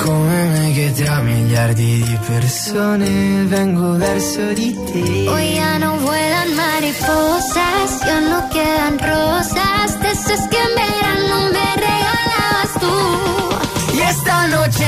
come 0.08 0.48
me 0.54 0.72
che 0.74 0.94
tra 0.94 1.20
miliardi 1.20 2.02
di 2.02 2.18
persone 2.26 3.44
vengo 3.44 3.98
verso 3.98 4.54
di 4.54 4.72
te. 4.86 5.28
Hoy 5.28 5.56
ya 5.56 5.78
no 5.80 5.98
vuelan 6.00 6.50
mariposas, 6.56 7.92
ya 8.08 8.20
no 8.22 8.40
quedan 8.50 8.96
rosas, 9.00 10.00
de 10.02 10.12
esas 10.12 10.48
que 10.52 10.60
en 10.68 10.74
verano 10.84 11.36
me 11.56 11.68
regalabas 11.88 12.72
tú. 12.82 12.96
Y 13.98 14.00
esta 14.00 14.48
noche, 14.48 14.88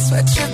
That's 0.00 0.10
what 0.12 0.48
you 0.48 0.49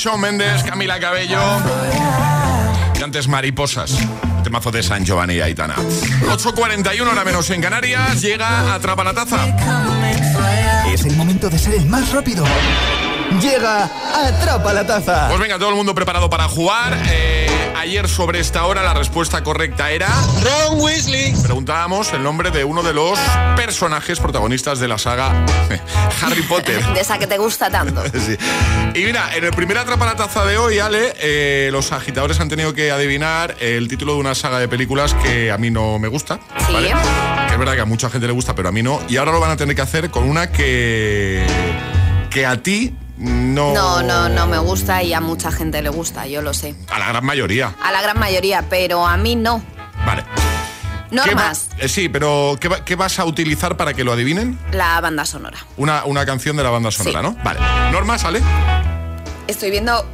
Shawn 0.00 0.18
Mendes, 0.18 0.62
Camila 0.62 0.98
Cabello. 0.98 1.38
Y 2.98 3.02
antes 3.02 3.28
Mariposas. 3.28 3.98
Temazo 4.42 4.70
de 4.70 4.82
San 4.82 5.04
Giovanni 5.04 5.34
y 5.34 5.40
Aitana. 5.42 5.76
8.41 5.76 7.06
hora 7.06 7.22
menos 7.22 7.50
en 7.50 7.60
Canarias. 7.60 8.22
Llega 8.22 8.72
Atrapa 8.72 9.04
la 9.04 9.12
Taza. 9.12 9.44
Es 10.90 11.04
el 11.04 11.16
momento 11.16 11.50
de 11.50 11.58
ser 11.58 11.74
el 11.74 11.84
más 11.84 12.10
rápido. 12.12 12.44
Llega 13.38 13.88
Atrapa 14.12 14.72
la 14.72 14.86
Taza. 14.86 15.28
Pues 15.28 15.40
venga, 15.40 15.58
todo 15.58 15.68
el 15.70 15.76
mundo 15.76 15.94
preparado 15.94 16.28
para 16.28 16.48
jugar. 16.48 16.98
Eh, 17.10 17.48
ayer 17.76 18.08
sobre 18.08 18.40
esta 18.40 18.66
hora 18.66 18.82
la 18.82 18.92
respuesta 18.92 19.42
correcta 19.42 19.90
era... 19.92 20.08
Ron 20.42 20.80
Weasley. 20.80 21.34
Preguntábamos 21.42 22.12
el 22.12 22.22
nombre 22.22 22.50
de 22.50 22.64
uno 22.64 22.82
de 22.82 22.92
los 22.92 23.18
personajes 23.56 24.18
protagonistas 24.18 24.80
de 24.80 24.88
la 24.88 24.98
saga 24.98 25.46
Harry 26.22 26.42
Potter. 26.42 26.84
De 26.92 27.00
esa 27.00 27.18
que 27.18 27.26
te 27.26 27.38
gusta 27.38 27.70
tanto. 27.70 28.02
Sí. 28.20 28.36
Y 28.94 29.04
mira, 29.04 29.34
en 29.34 29.44
el 29.44 29.52
primer 29.52 29.78
Atrapa 29.78 30.04
la 30.04 30.16
Taza 30.16 30.44
de 30.44 30.58
hoy, 30.58 30.78
Ale, 30.78 31.14
eh, 31.20 31.70
los 31.72 31.92
agitadores 31.92 32.38
han 32.40 32.48
tenido 32.48 32.74
que 32.74 32.90
adivinar 32.90 33.56
el 33.60 33.88
título 33.88 34.14
de 34.14 34.18
una 34.18 34.34
saga 34.34 34.58
de 34.58 34.68
películas 34.68 35.14
que 35.14 35.50
a 35.50 35.56
mí 35.56 35.70
no 35.70 35.98
me 35.98 36.08
gusta. 36.08 36.40
Sí. 36.66 36.72
¿vale? 36.72 36.92
Que 37.46 37.52
es 37.52 37.58
verdad 37.58 37.74
que 37.74 37.80
a 37.80 37.86
mucha 37.86 38.10
gente 38.10 38.26
le 38.26 38.32
gusta, 38.32 38.54
pero 38.54 38.68
a 38.68 38.72
mí 38.72 38.82
no. 38.82 39.00
Y 39.08 39.16
ahora 39.16 39.32
lo 39.32 39.40
van 39.40 39.52
a 39.52 39.56
tener 39.56 39.74
que 39.74 39.82
hacer 39.82 40.10
con 40.10 40.24
una 40.24 40.50
que... 40.50 41.46
que 42.30 42.44
a 42.44 42.62
ti 42.62 42.94
no... 43.20 43.72
No, 43.74 44.02
no, 44.02 44.28
no 44.28 44.46
me 44.46 44.58
gusta 44.58 45.02
y 45.02 45.12
a 45.12 45.20
mucha 45.20 45.52
gente 45.52 45.82
le 45.82 45.88
gusta, 45.90 46.26
yo 46.26 46.42
lo 46.42 46.52
sé. 46.54 46.74
A 46.90 46.98
la 46.98 47.08
gran 47.08 47.24
mayoría. 47.24 47.74
A 47.82 47.92
la 47.92 48.02
gran 48.02 48.18
mayoría, 48.18 48.64
pero 48.68 49.06
a 49.06 49.16
mí 49.16 49.36
no. 49.36 49.62
Vale. 50.06 50.24
¿Qué 51.10 51.16
va- 51.16 51.26
Normas, 51.26 51.68
eh, 51.78 51.88
sí, 51.88 52.08
pero 52.08 52.56
¿qué, 52.60 52.68
va- 52.68 52.84
qué 52.84 52.94
vas 52.94 53.18
a 53.18 53.24
utilizar 53.24 53.76
para 53.76 53.94
que 53.94 54.04
lo 54.04 54.12
adivinen? 54.12 54.58
la 54.72 55.00
banda 55.00 55.24
sonora. 55.24 55.58
Una, 55.76 56.04
una 56.04 56.24
canción 56.24 56.56
de 56.56 56.62
la 56.62 56.70
banda 56.70 56.90
sonora, 56.92 57.20
¿no? 57.20 57.36
Vale. 57.42 57.58
Norma, 57.90 58.16
¿sale? 58.16 58.40
Estoy 59.50 59.70
viendo 59.70 60.08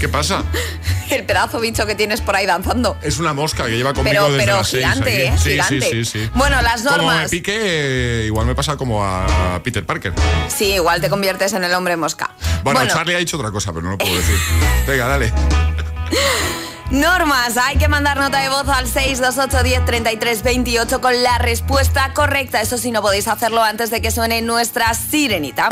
¿Qué 0.00 0.08
pasa? 0.08 0.44
el 1.10 1.24
pedazo 1.24 1.60
bicho 1.60 1.86
que 1.86 1.94
tienes 1.94 2.20
por 2.20 2.36
ahí 2.36 2.46
danzando. 2.46 2.96
Es 3.02 3.18
una 3.18 3.32
mosca 3.32 3.64
que 3.66 3.72
lleva 3.76 3.92
conmigo 3.94 4.14
Pero- 4.14 4.24
desde 4.32 4.38
pero 4.44 4.56
las 4.58 4.68
seis 4.68 4.84
gigante. 4.84 5.26
¿eh? 5.26 5.32
Sí, 5.36 5.50
Gigante. 5.50 5.80
sí, 5.90 6.04
sí, 6.04 6.20
sí. 6.24 6.30
Bueno, 6.34 6.60
las 6.62 6.82
Como 6.82 6.96
me 6.98 7.02
normas. 7.04 7.30
pique, 7.30 8.22
igual 8.26 8.46
me 8.46 8.54
pasa 8.54 8.76
como 8.76 9.04
a 9.04 9.60
Peter 9.64 9.84
Parker. 9.84 10.12
Sí, 10.48 10.72
igual 10.74 11.00
te 11.00 11.08
conviertes 11.08 11.52
en 11.52 11.64
el 11.64 11.72
hombre 11.74 11.96
mosca. 11.96 12.30
Bueno, 12.62 12.80
Bueno, 12.80 12.94
Charlie 12.94 13.14
ha 13.14 13.18
dicho 13.18 13.36
otra 13.36 13.50
cosa, 13.50 13.72
pero 13.72 13.84
no 13.84 13.90
lo 13.92 13.98
puedo 13.98 14.14
decir. 14.14 14.36
Venga, 14.86 15.06
dale. 15.08 15.32
normas. 16.90 17.56
Hay 17.56 17.76
que 17.76 17.88
mandar 17.88 18.16
nota 18.18 18.38
de 18.40 18.48
voz 18.48 18.68
al 18.68 18.86
628 18.86 19.62
10 19.62 19.84
33 19.84 20.42
28 20.42 21.00
con 21.00 21.22
la 21.22 21.38
respuesta 21.38 22.12
correcta. 22.14 22.60
Eso 22.60 22.78
sí, 22.78 22.90
no 22.90 23.02
podéis 23.02 23.28
hacerlo 23.28 23.62
antes 23.62 23.90
de 23.90 24.00
que 24.00 24.10
suene 24.10 24.42
nuestra 24.42 24.92
sirenita. 24.94 25.68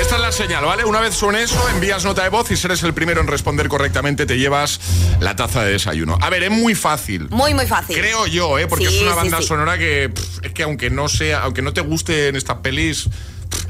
Esta 0.00 0.16
es 0.16 0.20
la 0.20 0.32
señal, 0.32 0.64
¿vale? 0.64 0.84
Una 0.84 1.00
vez 1.00 1.14
suene 1.14 1.42
eso, 1.42 1.56
envías 1.70 2.04
nota 2.04 2.22
de 2.22 2.28
voz 2.28 2.50
y 2.50 2.56
si 2.56 2.66
eres 2.66 2.82
el 2.82 2.92
primero 2.94 3.20
en 3.20 3.26
responder 3.26 3.68
correctamente, 3.68 4.26
te 4.26 4.36
llevas 4.38 4.80
la 5.20 5.34
taza 5.36 5.62
de 5.64 5.72
desayuno. 5.72 6.18
A 6.20 6.30
ver, 6.30 6.42
es 6.42 6.50
muy 6.50 6.74
fácil. 6.74 7.28
Muy, 7.30 7.54
muy 7.54 7.66
fácil. 7.66 7.96
Creo 7.96 8.26
yo, 8.26 8.58
¿eh? 8.58 8.66
Porque 8.66 8.88
Sí, 8.88 8.96
es 8.96 9.02
una 9.02 9.14
banda 9.14 9.38
sí. 9.38 9.44
sonora 9.46 9.78
que 9.78 10.10
pff, 10.14 10.44
es 10.44 10.52
que 10.52 10.62
aunque 10.64 10.90
no 10.90 11.08
sea, 11.08 11.42
aunque 11.42 11.62
no 11.62 11.72
te 11.72 11.80
guste 11.80 12.28
en 12.28 12.36
estas 12.36 12.58
pelis, 12.58 13.08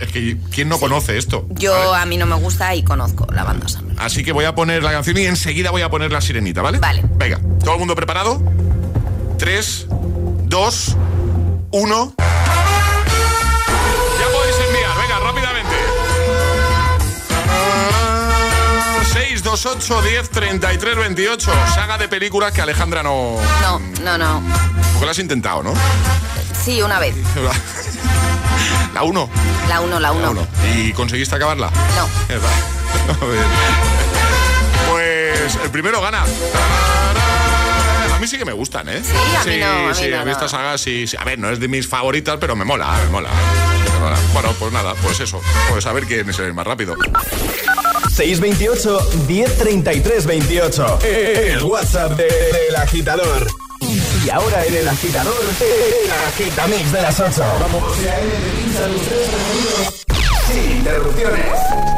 es 0.01 0.13
que 0.13 0.37
¿quién 0.51 0.69
no 0.69 0.79
conoce 0.79 1.17
esto? 1.19 1.47
Yo 1.51 1.95
a 1.95 2.05
mí 2.07 2.17
no 2.17 2.27
me 2.27 2.37
gusta 2.37 2.75
y 2.75 2.83
conozco 2.83 3.27
la 3.33 3.45
banda 3.45 3.69
sonora. 3.69 4.05
Así 4.05 4.25
que 4.25 4.33
voy 4.33 4.45
a 4.45 4.55
poner 4.55 4.83
la 4.83 4.93
canción 4.93 5.17
y 5.19 5.27
enseguida 5.27 5.71
voy 5.71 5.83
a 5.83 5.91
poner 5.91 6.13
la 6.13 6.21
sirenita, 6.21 6.63
¿vale? 6.63 6.79
Vale. 6.79 7.03
Venga, 7.17 7.41
¿todo 7.61 7.75
el 7.75 7.79
mundo 7.79 7.95
preparado? 7.95 8.43
3, 9.39 9.87
2, 10.45 10.97
1. 11.71 12.15
Ya 14.19 14.27
podéis 14.33 14.57
enviar, 14.67 14.99
venga, 14.99 15.19
rápidamente. 15.21 15.75
628 19.13 20.03
10 20.03 20.31
33 20.31 20.97
28. 20.97 21.53
Saga 21.75 21.99
de 21.99 22.09
películas 22.09 22.53
que 22.53 22.63
Alejandra 22.63 23.03
no. 23.03 23.37
No, 23.61 23.79
no, 24.03 24.19
no. 24.19 24.43
Porque 24.93 25.05
lo 25.05 25.11
has 25.11 25.19
intentado, 25.19 25.63
¿no? 25.63 25.75
Sí, 26.65 26.83
una 26.83 26.99
vez. 26.99 27.15
La 28.95 29.03
1. 29.03 29.31
La 29.69 29.81
1, 29.81 30.01
la 30.01 30.13
1. 30.13 30.47
¿Y 30.77 30.93
conseguiste 30.93 31.35
acabarla? 31.35 31.71
No. 31.97 32.09
Mierda. 32.29 32.49
A 33.21 33.25
ver. 33.25 33.45
Pues 34.91 35.59
el 35.63 35.71
primero 35.71 36.01
gana. 36.01 36.23
A 38.15 38.19
mí 38.21 38.27
sí 38.29 38.39
que 38.39 38.45
me 38.45 38.53
gustan, 38.53 38.89
¿eh? 38.89 39.03
Sí, 39.05 39.11
a 39.13 39.45
mí 39.45 39.59
no, 39.59 39.67
a 39.67 39.89
mí 39.89 39.95
sí, 39.95 40.09
no, 40.09 40.17
a 40.17 40.21
mí 40.21 40.27
no. 40.27 40.33
esta 40.33 40.49
saga 40.49 40.79
sí, 40.79 41.07
sí. 41.07 41.17
A 41.19 41.25
ver, 41.25 41.39
no 41.39 41.51
es 41.51 41.59
de 41.61 41.69
mis 41.69 41.87
favoritas, 41.89 42.37
pero 42.41 42.55
me 42.57 42.65
mola, 42.65 42.97
me 43.05 43.11
mola. 43.11 43.29
Me 43.95 43.99
mola. 44.01 44.17
Bueno, 44.33 44.53
pues 44.59 44.73
nada, 44.73 44.95
pues 45.03 45.21
eso. 45.21 45.43
Pues 45.71 45.85
a 45.87 45.93
ver 45.93 46.07
quién 46.07 46.29
es 46.31 46.39
el 46.39 46.55
más 46.55 46.67
rápido. 46.67 46.95
628 48.15 49.09
1033 49.27 50.27
28. 50.27 50.99
El 51.03 51.63
WhatsApp 51.65 52.13
de- 52.13 52.25
del 52.25 52.77
agitador. 52.77 53.47
Y 54.25 54.31
ahora 54.31 54.65
en 54.65 54.75
el 54.75 54.89
agitador, 54.89 55.35
el 55.61 56.11
agitamix 56.29 56.93
de 56.93 57.03
las 57.03 57.21
8. 57.21 57.45
Vamos. 57.61 57.97
Sin 60.49 60.79
interrupciones. 60.79 61.94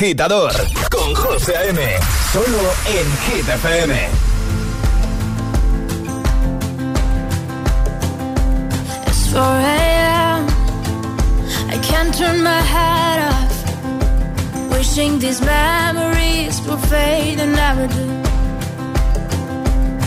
Agitador 0.00 0.52
con 0.90 1.14
José 1.14 1.54
A.M. 1.58 1.78
Solo 2.32 2.72
en 2.86 3.06
Hit 3.26 3.46
FM. 3.46 3.94
It's 9.06 9.30
4 9.30 9.42
a.m. 9.42 10.46
I 11.68 11.78
can't 11.82 12.14
turn 12.16 12.42
my 12.42 12.62
head 12.62 13.18
off. 13.28 14.72
Wishing 14.72 15.18
these 15.18 15.42
memories 15.42 16.62
will 16.62 16.78
fade 16.78 17.38
and 17.38 17.52
never 17.52 17.86
do. 17.86 18.06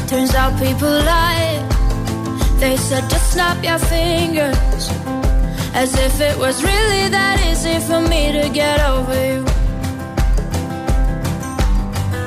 Turns 0.07 0.33
out 0.33 0.57
people 0.59 0.89
lie. 0.89 1.61
They 2.59 2.77
said 2.77 3.07
just 3.11 3.33
snap 3.33 3.63
your 3.63 3.77
fingers. 3.77 4.89
As 5.75 5.93
if 5.93 6.19
it 6.19 6.35
was 6.39 6.63
really 6.63 7.09
that 7.09 7.37
easy 7.47 7.79
for 7.85 8.01
me 8.01 8.31
to 8.31 8.49
get 8.49 8.79
over 8.89 9.27
you. 9.27 9.52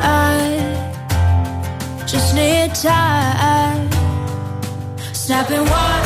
I 0.08 2.04
just 2.06 2.34
need 2.34 2.74
time. 2.76 3.90
Snapping 5.12 5.66
one, 5.68 6.05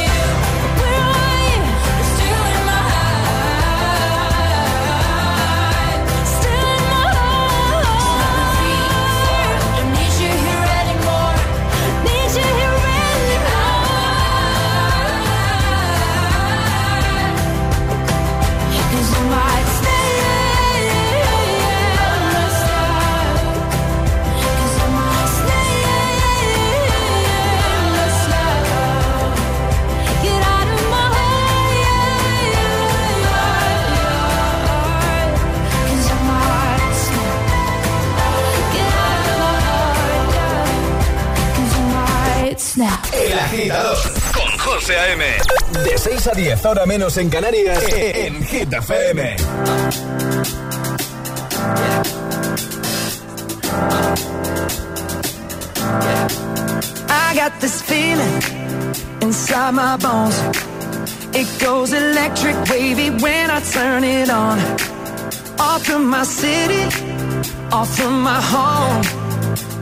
Snap. 42.71 43.05
El 43.13 43.37
agitador 43.37 43.97
Con 44.33 44.57
José 44.57 44.97
A.M. 44.97 45.25
de 45.83 45.97
6 45.97 46.27
a 46.27 46.31
10 46.31 46.65
hora 46.65 46.85
menos 46.85 47.17
en 47.17 47.29
Canarias 47.29 47.83
en 47.91 48.43
Hit 48.45 48.71
FM. 48.71 49.35
I 57.09 57.35
got 57.35 57.59
this 57.59 57.81
feeling 57.81 58.41
inside 59.21 59.73
my 59.73 59.97
bones. 59.97 60.37
It 61.33 61.47
goes 61.59 61.91
electric 61.91 62.55
wavy 62.69 63.09
when 63.09 63.51
I 63.51 63.59
turn 63.73 64.03
it 64.03 64.29
on. 64.29 64.59
Off 65.59 65.83
from 65.83 66.09
my 66.09 66.23
city, 66.23 66.83
off 67.71 67.89
from 67.97 68.21
my 68.23 68.39
home. 68.41 69.20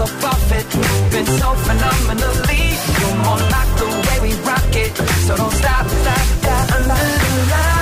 off 0.00 0.24
of 0.24 0.52
it, 0.52 0.66
moving 0.74 1.26
so 1.38 1.54
phenomenally. 1.66 2.62
You're 2.98 3.18
more 3.24 3.42
like 3.54 3.70
the 3.78 3.86
way 4.06 4.18
we 4.26 4.34
rock 4.42 4.74
it, 4.74 4.96
so 5.26 5.36
don't 5.36 5.52
stop, 5.52 5.86
stop, 5.86 6.26
stop. 6.40 6.72
Under 6.72 7.73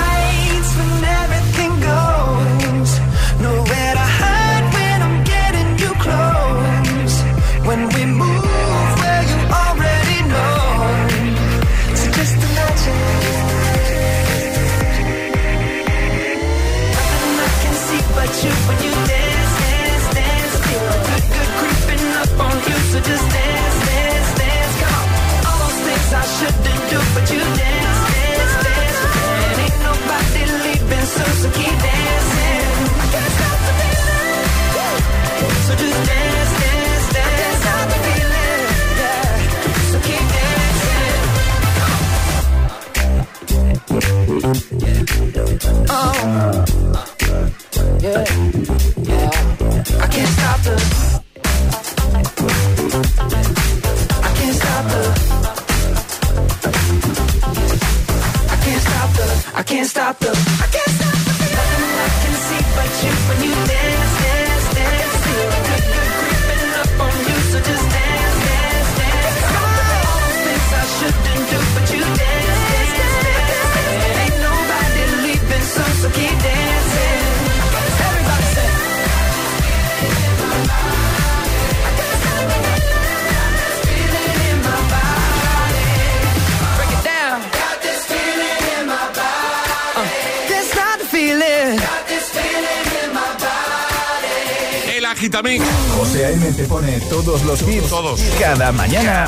cada 98.53 98.71
mañana. 98.71 99.27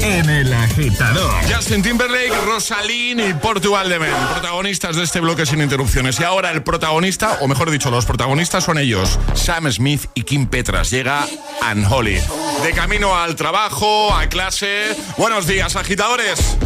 En 0.00 0.28
el 0.28 0.52
agitador. 0.52 1.32
Justin 1.48 1.82
Timberlake, 1.84 2.34
Rosalín 2.44 3.20
y 3.20 3.32
Portugal 3.34 3.88
de 3.88 4.00
Men, 4.00 4.12
protagonistas 4.32 4.96
de 4.96 5.04
este 5.04 5.20
bloque 5.20 5.46
sin 5.46 5.62
interrupciones. 5.62 6.18
Y 6.18 6.24
ahora 6.24 6.50
el 6.50 6.64
protagonista, 6.64 7.38
o 7.42 7.46
mejor 7.46 7.70
dicho, 7.70 7.92
los 7.92 8.04
protagonistas 8.04 8.64
son 8.64 8.78
ellos, 8.78 9.20
Sam 9.34 9.70
Smith 9.70 10.06
y 10.14 10.24
Kim 10.24 10.48
Petras. 10.48 10.90
Llega 10.90 11.26
Unholy. 11.70 12.20
De 12.64 12.72
camino 12.74 13.16
al 13.16 13.36
trabajo, 13.36 14.12
a 14.12 14.28
clase. 14.28 14.96
Buenos 15.16 15.46
días, 15.46 15.76
agitadores. 15.76 16.56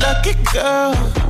lucky 0.00 0.32
girl 0.50 1.29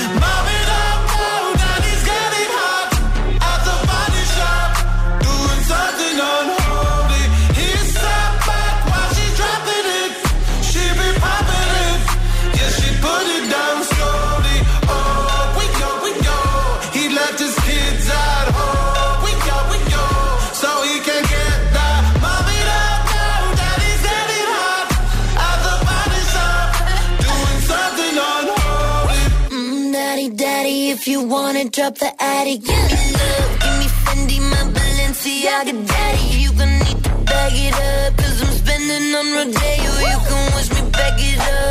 up 31.91 31.97
the 31.97 32.23
attic. 32.23 32.61
Give 32.63 32.83
me 32.89 32.99
love, 33.19 33.51
give 33.63 33.77
me 33.79 33.87
Fendi, 34.03 34.37
my 34.51 34.61
Balenciaga 34.75 35.73
daddy. 35.87 36.39
You 36.43 36.51
gon' 36.53 36.79
need 36.79 37.03
to 37.03 37.09
bag 37.27 37.53
it 37.67 37.73
up, 37.73 38.17
cause 38.17 38.41
I'm 38.43 38.51
spending 38.61 39.15
on 39.19 39.27
Rodeo. 39.35 39.91
You 40.11 40.19
can 40.27 40.41
wish 40.55 40.69
me 40.75 40.81
back 40.91 41.19
it 41.19 41.39
up. 41.39 41.70